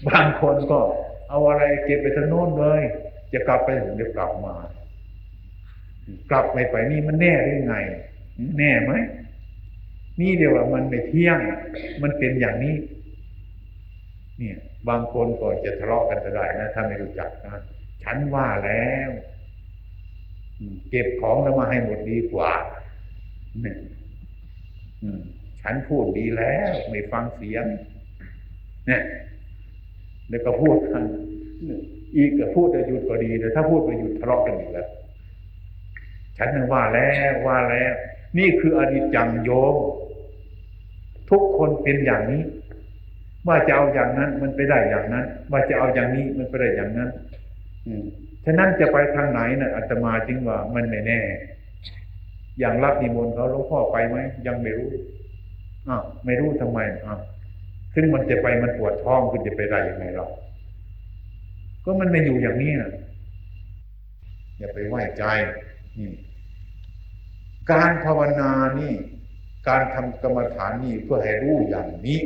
[0.07, 0.79] บางคนก็
[1.29, 2.81] เอาอะไรเก็บไปทางโน้นเลย
[3.33, 4.55] จะกลับไปเดี๋ยวกลับมา
[6.31, 7.75] กลับไปไปนี่มันแน่ได้ไง
[8.57, 8.91] แน่ไหม
[10.19, 11.39] นี่เดียวว่ามันไม่เที่ยง
[12.01, 12.75] มันเป็นอย่างนี้
[14.37, 14.57] เนี่ย
[14.89, 17.61] บางคนก็จะทะเลาะกันก็ได้นะถ้าไม่รู้จักนะ
[18.03, 19.09] ฉันว่าแล้ว
[20.89, 22.51] เก็บของแล้วมาให้หมดดีกว่า
[23.61, 23.77] เนี่ย
[25.61, 27.65] ฉันพูดดีแล้วไม่ฟังเสียง
[28.87, 29.01] เนี่ย
[30.29, 31.03] แล้วก็พูดกัน
[32.15, 34.87] อีกก็พูดจะหยุดก็ดีแต่ถ้าพูดไปหยุดทะเลาะกันอีกแล้ว
[36.37, 37.93] ฉันนึกว่าแล้วว่าแล้ว
[38.37, 39.75] นี่คืออดีตจังโยม
[41.29, 42.41] ทุกคนเป็นอย่างนี้
[43.47, 47.09] ว่าจะเอาอย่างนั้น มันไปได้อย่างนั้น ว่าจะเอาอย่างนี้มันไปได้อย่างนั้น
[47.87, 48.03] อืม
[48.45, 51.21] ฉะนั้นจะไปทางไหนนะ่ะอาตมาจึงว่ามันไม่แน่
[52.59, 54.17] อย่างรับนิมนต์เขาหลวงพ่อไปไหม
[54.47, 54.89] ยังไม่รู้
[55.87, 57.19] อ้าวไม่รู้ทำไมอ้าว
[57.93, 60.25] ซึ่งมันจะไปมันปวดท้องคุณจะไปได้ยังไงเรา
[61.83, 62.91] ก็มันไม่อยู่อย่างนี้นะ
[64.57, 65.23] อย่าไปไหว้ใจ
[65.99, 66.11] นี่
[67.71, 68.93] การภาวนานี่
[69.67, 72.19] การทำกรรมฐานนี่เพื่อให้รู้อย่างนี้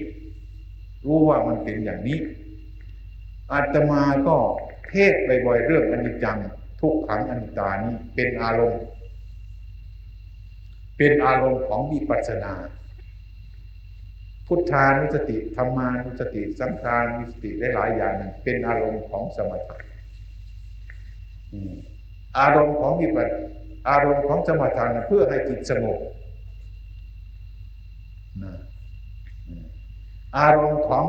[1.05, 2.19] รู้ว่ามันเป็นอย่างนี้
[3.51, 4.35] อาตมาก็
[4.89, 5.13] เทศ
[5.45, 6.37] บ่อยๆเรื่องอนิจจัง
[6.81, 8.83] ทุกขังอนิจจานี้เป็นอารมณ์
[10.97, 12.53] เป็นอารมณ์ของวิปัสสนา
[14.47, 18.13] พุทธานุสติธรรมานุสติสังขานุสติหลายๆอย่าง
[18.43, 19.77] เป็นอารมณ์ของสมถะ
[22.39, 23.27] อารมณ์ของวิปัส
[23.89, 25.99] อารมณ์ของสมถะเพื่อให้จิตสงบ
[30.37, 31.05] อารมณ์ของ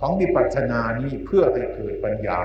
[0.00, 2.38] ของวิปัสสนานี้เพื่อให้เกิดปัญญา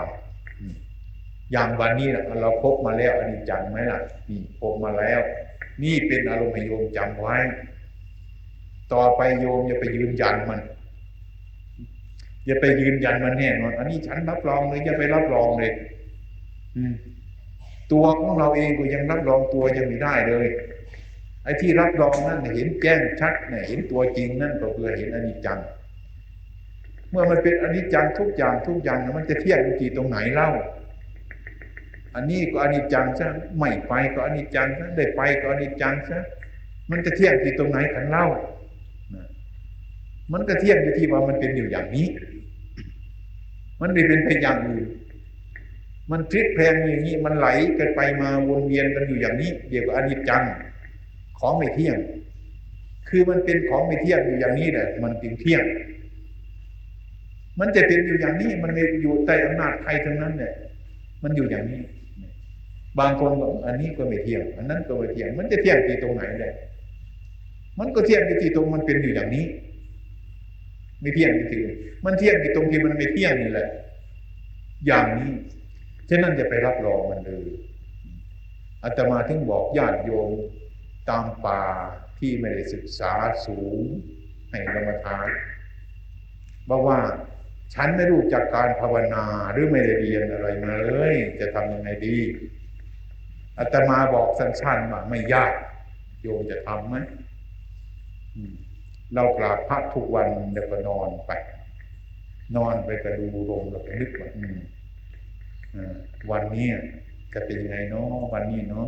[1.52, 2.08] อย่างวันนี้
[2.42, 5.22] เราพบมาแล้วอันนี้จังไหมล่ะนี่พบมาแล้ว
[5.84, 7.38] นี่เป็นอารมณ์โยมจำไว้
[8.94, 10.62] ต่อไปโยมอย่าไปยืนยันมัน
[12.46, 15.72] อย่าไปยืนยันมันแน่นอนอันนี้ฉันรับรองเลยอย่าไปรับรองเลย
[17.92, 20.48] ตัวของเราเองก็ยังรับรองตัวยังไม่ได้เลย
[21.46, 25.60] ไอ้ที่รับรองนั่นเห็นแจ้งชัดเนี่ยเห็นตัวจริงนั่นก็คือเห็นอนิจจัง
[27.12, 30.50] เมื่อมันเป็นอนิจจังทุกอย่างทุกอย่างมันจะเที่ยงอยู่ที่ตรงไหนเล่า
[32.16, 33.28] อันนี้ก็อนิจจังซะ
[33.58, 36.20] ไม่ไปก็อนิจจังซะได้ไปก็อนิจจังซะ
[36.92, 38.26] มันจะเที่ยงที่ตรงไหนกันเล่า
[40.34, 42.08] มันก็เที่ยงอยู่ที่ว่ามันเป็นอยู่อย่างนี้
[43.82, 44.86] มันไม่เป็นไปอย่างอื่น
[46.12, 50.44] มันพลิกแพลงอย่างนี้ มันไหลกันไปมาวนเวียนกันอยู่อย่างนี้เดี๋ยวก็อนิจจัง
[51.40, 51.98] ของไม่เที่ยง
[53.10, 55.64] คือมันเป็นของไม่เที่ยงอยู่อย่างนี้แหละ มันจึงเที่ยง
[57.60, 60.54] มันจะเป็นอยู่อย่างนี้ มันไม่อยู่ใต้อำนาจใครทั้งนั้นเนี่ย
[61.24, 61.82] มันอยู่อย่างนี้
[63.00, 66.54] บางคนบอกอันนี้ก็ไม่เที่ยง อันนั้นก็ไม่เที่ยง มันจะเที่ยงที่ตรงไหนเลย
[67.80, 69.46] มันก็เที่ยงที่ตรงมันเป็นอยู่อย่างนี้
[71.02, 71.76] ไม่เที่ยงที่อื่น
[72.06, 73.70] มันเที่ยงที่ตรงที่มันไม่เที่ยงนี่แหละ
[74.88, 75.32] อย่างนี้
[76.10, 77.46] ฉะนั้นจะไปรับรองมันเลย
[78.84, 80.30] อาตมาถึงบอกญาติโยม
[81.10, 81.64] ตามป่า
[82.20, 83.14] ที่ไม่ได้ศึกษา
[83.46, 83.82] สูง
[84.50, 85.28] ให้กรรมฐาน
[86.70, 87.00] บอกว่า
[87.74, 92.18] ฉันไม่รู้จักการภาวนาหรือไม่ได้เรียนอะไรมาเลย จะทำยังไงดี
[93.58, 95.54] อาตมาบอกสั้นๆว่าไม่ยาก
[96.22, 96.96] โยมจะทำไหม
[99.16, 101.32] เรากราบพระทุกวันเดี๋ยวก็นอนไป
[102.56, 104.30] นอนไปกระดูลมแล้วก็นึกว่า
[106.32, 106.70] วันนี้
[107.34, 108.88] จะเป็นยังไงเนาะวันนี้เนาะ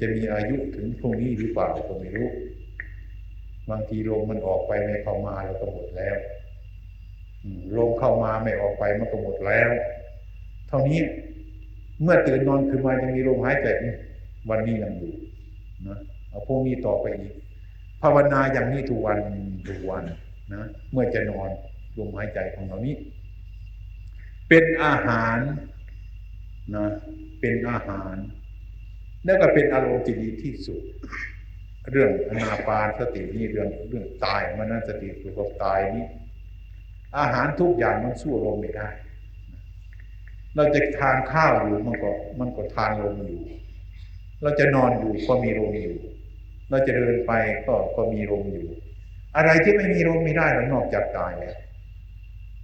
[0.00, 2.28] จะมีอายุถึงพรุ่งนี้หรือเปล่าก็ไม่รู้
[3.70, 6.16] บางทีลมมันออกไปไม่เข้ามาเราก็หมดแล้ว
[7.76, 9.70] ลมเข้ามาไม่ออกไปมันก็หมดแล้ว
[10.68, 11.00] เท่านี้
[12.02, 13.68] เมื่อตื่นนอนขึ้นมายังมีลมหายใจ
[14.50, 15.12] วันนี้ยังอยู่
[15.88, 17.34] นะเอาพวกนี้ต่อไปอีก
[18.02, 19.18] ภาวนาอย่างนี้ทุกวัน
[19.68, 20.04] ทุกวัน
[20.52, 20.62] นะ
[20.92, 21.48] เมื่อจะนอน
[21.98, 22.94] ลมหายใจของเรานี้
[24.48, 25.38] เป็นอาหาร
[26.74, 26.86] นะ
[27.40, 28.16] เป็นอาหาร
[29.24, 30.80] แล้วก็เป็นอารมณ์ที่ดีที่สุด
[31.90, 36.06] เรื่องอนาปานสตินี่เรื่องเรื่องตายมันนั่นสติคือความตายนี้
[37.18, 38.88] อาหารทุกอย่างมันสู้ลมไม่ได้
[40.56, 42.10] เราจะทานข้าวอยู่มันก็
[42.40, 43.42] มันก็ทานลมอยู่
[44.42, 45.96] เราจะนอนอยู่ก็มีลมอยู่
[46.70, 47.32] เราจะเดินไป
[47.66, 48.66] ก็ก็มีลมอยู่
[49.36, 51.56] อะไรที่ไม่มีลมไม่ได้นอกจากตายแล้ว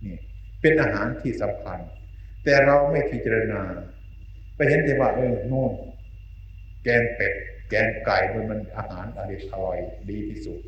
[0.05, 0.17] นี่
[0.61, 1.79] เป็นอาหารที่สำคัญ
[2.45, 3.61] แต่เราไม่พิจารณา
[4.57, 5.73] ไปเห็นแต่ว่าเออโน่น
[6.87, 7.33] แกงเป็ด
[7.71, 9.21] แกงไก่มันมันอาหารอ
[9.55, 9.77] ร่อย
[10.11, 10.59] ดีที่สุด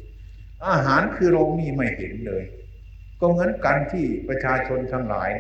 [0.68, 2.44] อาหารคือเรามีไม่เห็นเลย
[3.20, 5.30] ก็เหมือนกันที่ประชาชนทั้งหลาย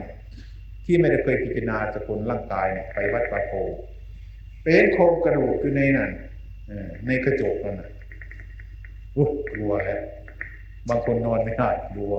[0.84, 3.52] ที่ไม่ได้เคยพิจารณาสกุลร่างกายเนี่ยไปวัดประโพ
[4.62, 6.10] เป็นโครงกระดูกคือในนั้น
[7.06, 7.90] ในกระจกนั่นนะ
[9.16, 10.02] อุ๊กลัวแล้ว
[10.88, 12.14] บางคนนอนไม่ได้กลัว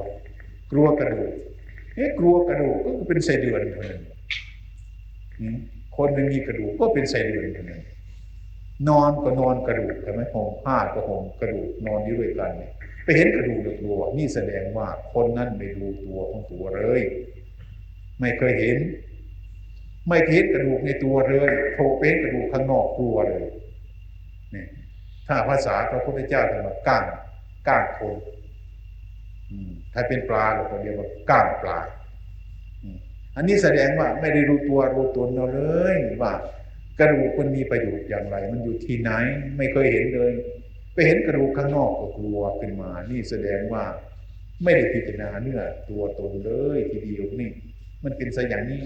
[0.72, 1.34] กลัวกระดูก
[1.96, 4.04] เอ๊ะกลัวกระดูกก็เป็นไส้เดือนคนหนึ่ง
[5.98, 7.82] คนไม่มีกระดูกก็เป็นไส้เดือนคนหนึ่ง
[8.88, 12.72] นอนก็นอนกระดูกใช่ไหมห่มผ้าก็ห่มกระดูกนอนอยู่ด้วยกันเนี่ย
[13.04, 17.02] ไปเห็นกระดูกตัวนี่แสดงว่าคนนั้นไม่ดูตัวของตัวเลย
[18.20, 18.78] ไม่เคยเห็น
[20.08, 23.46] ไม่เห็นกระดูกในตัวเลยโผล่เป็นกระดูกข้างนอกตัวเลย
[24.56, 24.66] นี่
[25.28, 27.04] ถ้าภาษาพระพุทธเจ้าจะมาก้าง
[27.68, 28.16] ก้างคน
[29.94, 31.80] ถ้าเป็นปลาเราก็เรียกว่าก้างปลา
[33.36, 35.62] อันนี้แสดงว่าไม่ได้รู้ตัวรู้ตนเราเล
[35.96, 36.34] ยว่า
[37.00, 39.12] กระดูกมันมีประโยชน์อย่างไร มันอยู่ที่ไหน
[39.58, 40.32] ไม่เคยเห็นเลย
[40.94, 43.84] ไปเห็นกระดูกข้างนอกก็กลัวขึ้นมา นี่แสดงว่า
[44.64, 47.52] ไม่ได้พิจารณาเนื้อตัวตนเลยทีเดียวนี่
[48.04, 48.84] มันเป็นซะอย่างนี้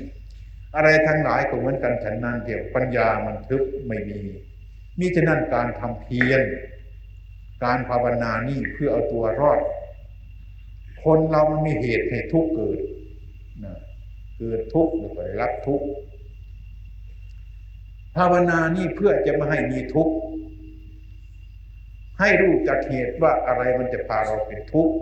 [0.75, 4.19] อะไรทั้งหลายก็เหมือนกันฉันนั้นเดียวปัญญามันทึบไม่มี
[4.99, 6.41] มิฉะนั้นการทำเพียร
[7.63, 9.59] การภาวนานี่เพื่อเอาตัวรอด
[11.03, 12.79] คนเรามันมีเหตุให้ทุกข์เกิด
[13.63, 13.73] นะ
[14.37, 15.87] เกิดทุกข์หรือไปรับทุกข์
[18.15, 20.13] ภาวนานี่เพื่อจะไม่ให้มีทุกข์
[22.19, 24.95] ให้รู้จักเหตุว่าอะไรมันจะพาเราเป็นทุกข์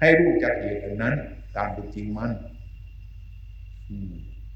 [0.00, 1.14] ให้รู้จักเหตุอนั้น
[1.56, 2.32] ตามเป็นจริงมัน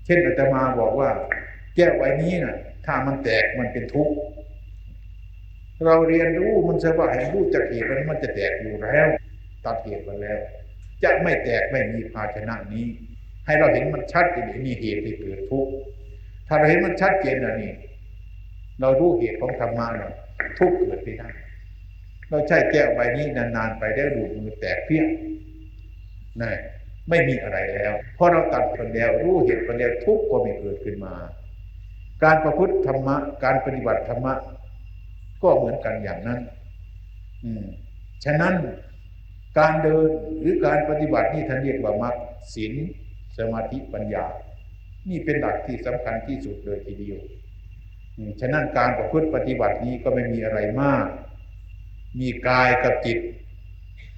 [0.04, 1.10] เช่นอาตมาบอกว่า
[1.74, 2.56] แก้วใบนี้นะ่ะ
[2.86, 4.14] ถ้ามันแตกมันเป็นทุกข์
[5.84, 9.06] เราเรียนรู้มันจะว่าให้รู้จักเหตุมันมันจะแตกอยู่แล้ว
[9.64, 10.38] ตัดเหตุมันแล้ว
[11.04, 12.86] จะไม่แตกไม่มีภาชนะนี้
[13.46, 15.72] ให้เราเห็นมันชัดเจนมีเหตุที่เกิดทุกข์
[16.48, 17.72] ถ้าเราเห็นมันชัดเจนนะนี่
[18.80, 20.12] เรารู้เหตุของธรรมะเนี่ย
[20.58, 21.28] ทุกข์เกิดไม่ได้
[22.28, 25.04] เราใช้แก้วใบนี้นานๆไปได้ดูดมือแตกเพี้ย
[26.42, 26.52] นี่
[27.08, 31.14] ไม่มีอะไรแล้วเพราะเราตัดคนแล้วรู้เหตุคนแล้วทุกข์ก็ไม่เกิดขึ้นมา
[32.24, 34.34] การประพฤติธรรมะ การปฏิบัติธรรมะ
[35.42, 36.40] ก็เหมือนกันอย่างนั้น
[37.44, 37.64] อืม
[38.24, 38.54] ฉะนั้น
[39.58, 40.08] การเดิน
[40.40, 42.14] หรือการปฏิบัตินี่ท่านเรียกว่ามรรค
[42.54, 42.72] ศีล
[43.38, 44.24] สมาธิปัญญา
[45.08, 47.20] นี่เป็นหลักที่สำคัญที่สุดเลยทีเดียว
[48.40, 51.06] ฉะนั้นการประพฤติปฏิบัตินี้ก็ไม่มีอะไรมาก
[52.20, 53.18] มีกายกับจิต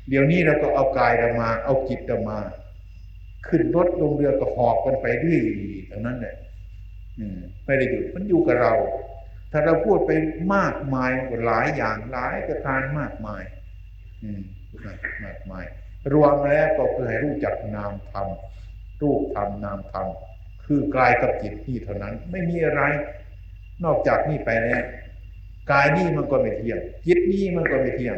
[0.09, 2.39] เดี๋ยวนี้เราก็เอากายเรามา เอาจิตเรามา
[3.47, 5.41] ขึ้นรถลงเรือก็หอบกันไปด้วย
[5.89, 6.37] เท่านั้นแหละ
[7.65, 8.73] ไม่ได้หยุดมันอยู่กับเรา
[9.53, 10.11] ถ้าเราพูดไป
[10.55, 11.11] มากมาย
[11.47, 13.43] หลายอย่างหลายประการมากมาย
[14.25, 14.43] อืม
[15.25, 15.65] มากมาย
[16.13, 18.29] รวมแล้วก็คือให้รู้จักนามธรรม
[19.01, 20.09] รูปธรรมนามธรรม
[20.67, 22.83] คือกายกับจิตนี่เท่านั้น ไม่มีอะไร
[23.85, 24.83] นอกจากนี่ไปแล้ว
[25.71, 28.17] กายนี่มันก็ไม่เที่ยง จิตนี่มันก็ไม่เที่ยง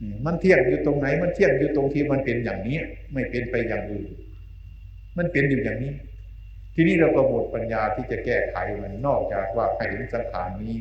[0.00, 2.78] มมันเที่ยงอยู่ตรงไหน มันเที่ยงอยู่ตรงที่มันเป็นอย่างนี้
[3.12, 4.06] ไม่เป็นไปอย่างอื่น
[5.16, 5.92] มันเป็นอยู่อย่างนี้
[6.74, 10.76] ทีนี้เราก็หมดปัญญาที่จะแก้ไขมันนอกจากว่าให้เห็นสังขารนี้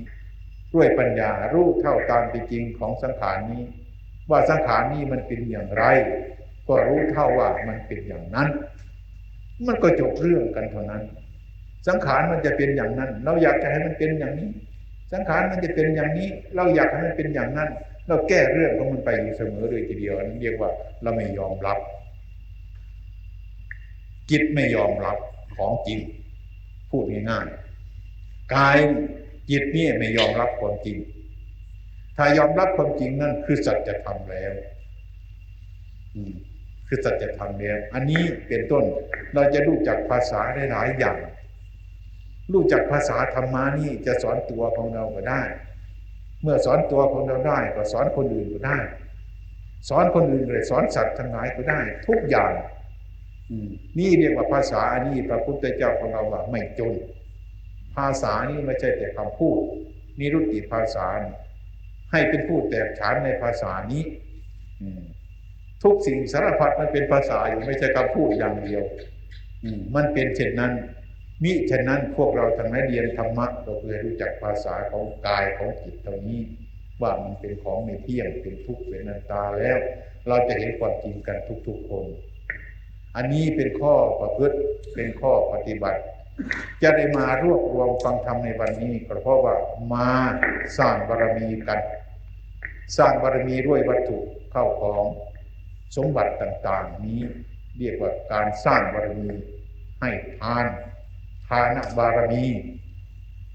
[0.74, 3.64] ด้วยปัญญารู้เท่าตามเป็นจริงของสังขารนี้
[4.30, 5.84] ว่าสังขารนี้มันเป็นอย่างไร
[6.68, 8.48] ก็รู้เท่าว่ามันเป็นอย่างนั้น
[9.68, 11.04] มันก็จบเรื่องกันเท่านั้น
[11.88, 14.50] สังขารมันจะเป็นอย่างนั้น เราอยากจะให้มันเป็นอย่างนี้
[15.14, 17.70] สังขารมันจะเป็นอย่างนี้ เราอยากให้มันเป็นอย่างนั้น
[18.08, 20.72] เราแก้เรื่องของมันไปอยู่เสมอเลยทีเดียวนั่นเรียกว่า
[21.04, 21.78] เราไม่ยอมรับ
[24.30, 25.18] จิตไม่ยอมรับ
[25.56, 26.00] ของจริง
[26.90, 28.78] พูดง่ายๆกาย
[29.50, 30.98] จิตนี่ไม่ยอมรับความจริง
[32.18, 34.54] ถ้ายอมรับความจริงนั่นคือสัจธรรมแล้ว
[36.16, 36.34] อืม
[36.94, 38.84] คือสัจธรรมแล้วอันนี้เป็นต้น
[39.34, 41.18] เราจะรู้จักภาษาได้หลายอย่าง
[42.54, 45.42] รู้จักภาษาธรรมานี่จะสอนตัวของเราก็ได้
[46.42, 48.78] เมื่อสอนตัวของเราได้ก็สอนคนอื่นก็ได้
[49.90, 52.52] สอนคนอื่นเลยสอนสัตว์ทั้งหลายก็ได้ ทุกอย่าง
[54.00, 56.94] นี่เรียกว่าภาษาอันนี้พระพุทธเจ้าของเราว่าไม่จน
[57.96, 59.58] ภาษานี้ไม่ใช่แต่คำพูด
[60.20, 61.08] นิรุตติภาษา
[62.12, 64.04] ให้เป็นผู้แตกฉานในภาษานี้
[64.82, 65.04] อืม
[65.84, 68.84] ทุกสิ่งสารพัดมันเป็นภาษาอยู่ไม่ใช่คำพูดอย่างเดียว
[69.64, 70.74] อืมันเป็นเช่นนั้น
[71.44, 76.42] มิฉะนั้นพวกเราทั้งนั้นเรียนธรรมะเราเพื่อรู้จักภาษาของกายของจิตตรงนี้
[77.02, 79.78] ว่ามันเป็นของไม่เที่ยงเป็นทุกข์เป็นนัตตาแล้ว
[80.28, 82.06] เราจะเห็นความจริงกันทุกๆคน
[83.16, 84.58] อันนี้เป็นข้อประพฤติ
[84.94, 86.02] เป็นข้อปฏิบัติ
[86.84, 89.56] จะได้มารวบรวมฟังธรรมในวันนี้ก็เพราะว่า
[89.94, 90.10] มา
[90.78, 91.80] สร้างบารมีกัน
[92.98, 94.18] สร้างบารมีด้วยวัตถุ
[94.52, 95.04] เข้าของ
[95.96, 97.20] สมบัติต่างๆ นี้
[97.78, 99.30] เรียกว่าการสร้างบารมี
[100.00, 100.66] ให้ทาน
[101.50, 102.46] ทานบารมี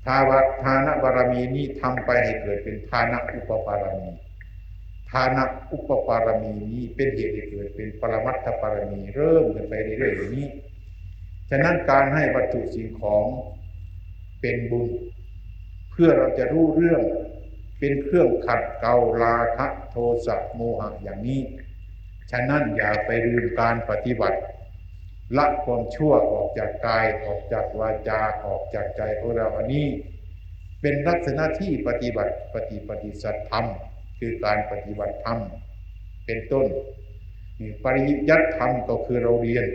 [0.04, 0.30] ทาว
[0.62, 4.08] ทานบารมีนี้ทำไปให้เกิดเป็นทานอุปปารมี
[5.10, 5.38] ทาน
[5.72, 10.48] อุปปารมีนี้เป็นเหตุให้เกิดเป็นปรมัตถปารมีเริ่มกันไปเรื่อยๆอย่างนี้
[11.50, 13.26] ฉะนั้นการให้วัตถุสิ่งของ
[14.40, 14.88] เป็นบุญ
[15.90, 17.02] เพื่อเราจะรู้เรื่อง
[17.78, 21.40] เป็นเครื่องขัดเกลาราคะโทสะโมหะอย่างนี้
[22.30, 24.38] ฉะนั้นอย่าไปลืมการปฏิบัติ
[25.36, 29.86] ละความชั่วออกจากกายออกจากวาจาออกจากใจของเราอันนี้
[30.80, 33.64] เป็นลักษณะที่ปฏิบัติปฏิปฏิสัตธรรม
[34.18, 35.38] คือการปฏิบัติธรรม
[36.26, 36.66] เป็นต้น
[37.60, 39.66] นี่ปริยัติธรรมก็คือเราเรียน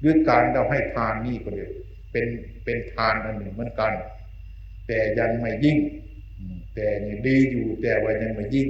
[0.00, 1.72] หรือการเราให้ทานนี่ก็เดียว
[2.12, 2.26] เป็น
[2.64, 3.92] เป็นทานอันหนึ่งเหมือนกัน
[4.86, 5.78] แต่ยังไม่ยิ่ง
[6.74, 8.68] แต่ยังดีอยู่แต่ว่ายังไม่ยิ่ง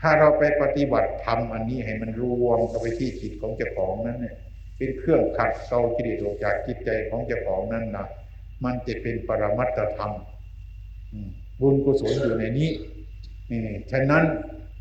[0.00, 4.34] ถ้าเราไปปฏิบัติธรรมอันนี้ให้มันรวมเข้าไปที่จิตของเจ้าของนั้นเนี่ย
[4.76, 8.06] เป็นเครื่องขัดเกลากิเลสออกจากจิตใจของเจ้าของนั้นนะ
[8.64, 10.12] มันจะเป็นปรมัตธรรม
[11.12, 11.30] อืม
[11.60, 12.70] บุญกุศลอยู่ในนี้
[13.50, 13.60] นี่
[13.92, 14.24] ฉะนั้น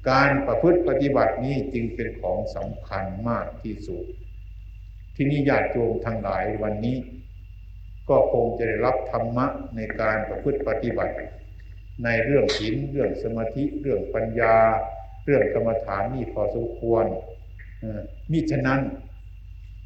[0.09, 4.03] การประพฤติปฏิบัตินี้จึงเป็นของสำคัญมากที่สุด
[5.15, 6.97] ที่นี่ญาติโยมทั้งหลายวันนี้
[8.09, 9.45] ก็คงจะได้รับธรรมะ
[9.75, 11.13] ในการประพฤติปฏิบัติ
[12.03, 14.55] ในเรื่องศีลเรื่องสมาธิเรื่องปัญญา
[15.29, 17.05] เรื่องกรรมฐานนี่พอสมควร
[18.31, 18.79] มิฉะนั้น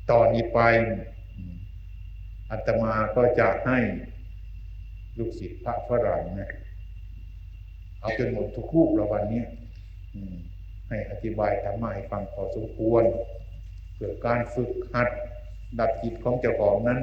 [0.09, 0.59] ต่อนนี้ไป
[1.35, 1.55] อืม
[2.49, 3.77] อาตมาก็จะให้
[5.17, 6.51] ลูกศิษย์พระฝรั่งนะ
[7.99, 9.43] เอาจนหมดทุกรูปแล้ววันนี้
[10.89, 13.03] ให้อธิบายธรรมะให้ฟังพอสมควร
[13.93, 15.09] เพื่อการฝึกหัด
[15.79, 16.99] ดับจิตของเจ้าของนั้น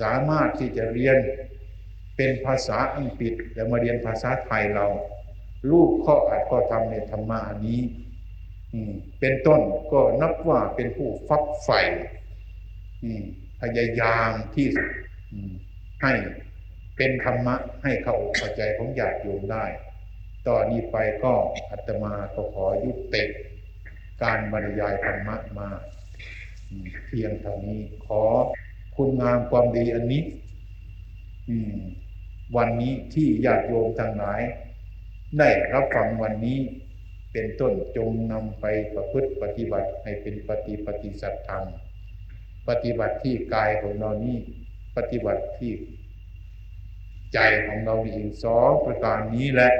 [0.00, 1.16] สามารถที่จะเรียน
[2.16, 4.86] เป็นภาษาอังกฤษแล้วมาเรียนภาษาไทยเรา
[5.70, 7.80] ลูกข้ออัดข้อทำในธรรมะอันนี้
[8.72, 8.80] อื
[9.20, 9.60] เป็นต้น
[9.92, 11.80] ก็นับว่าเป็นผู้ฟักใฝ่
[13.60, 14.88] พยายามที่สุด
[16.02, 16.12] ให้
[16.96, 19.64] เป็นธรรมะให้เข้าอกเข้าใจของญาติโยมได้
[20.46, 21.32] ต่อนนี้ไปก็
[21.70, 23.24] อาตมาก็ขอยุติ
[24.22, 25.68] การบรรยายธรรมะมา
[27.06, 28.22] เพียงเท่านี้ขอ
[28.96, 30.22] คุณงามความดีอันนี้
[32.56, 34.40] วันนี้ที่ญาติโยมทั้งหลาย
[35.38, 36.58] ได้รับฟังวันนี้
[37.32, 38.64] เป็นต้นจงนำไป
[38.94, 41.64] ประพฤติปฏิบัติให้เป็นปฏิปฏิสัตธรรม
[42.68, 44.36] ปฏิบัติที่กายของเรานี้
[44.96, 45.72] ปฏิบัติที่
[47.34, 49.72] ใจของเรานี่เองสองประการนี้แหละ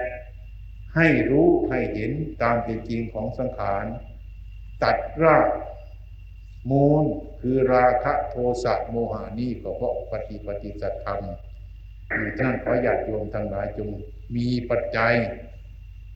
[0.96, 3.84] ให้รู้ให้เห็นตามเป็นจริงของสังขาร
[4.82, 5.48] ตัดราก
[6.70, 7.04] มูล
[7.40, 8.34] คือราคะโท
[8.64, 11.20] สะโมหานี่ก็เพราะปฏิปฏิสัตธรรม
[12.16, 13.90] อยู่ท่านขอญาติโยมทั้งหลายจง
[14.36, 15.14] มีปัจจัย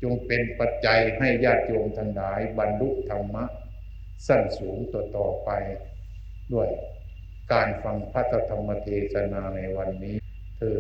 [0.03, 3.45] จงเป็นปัจจัยให้ญาติโยมทั้งหลาย บรรลุธรรมะ
[4.27, 5.51] สั้นสูงต่อต่อไป
[6.53, 6.69] ด้วย
[7.53, 10.17] การฟังพระธรรมเทศนาในวันนี้
[10.57, 10.79] เธอ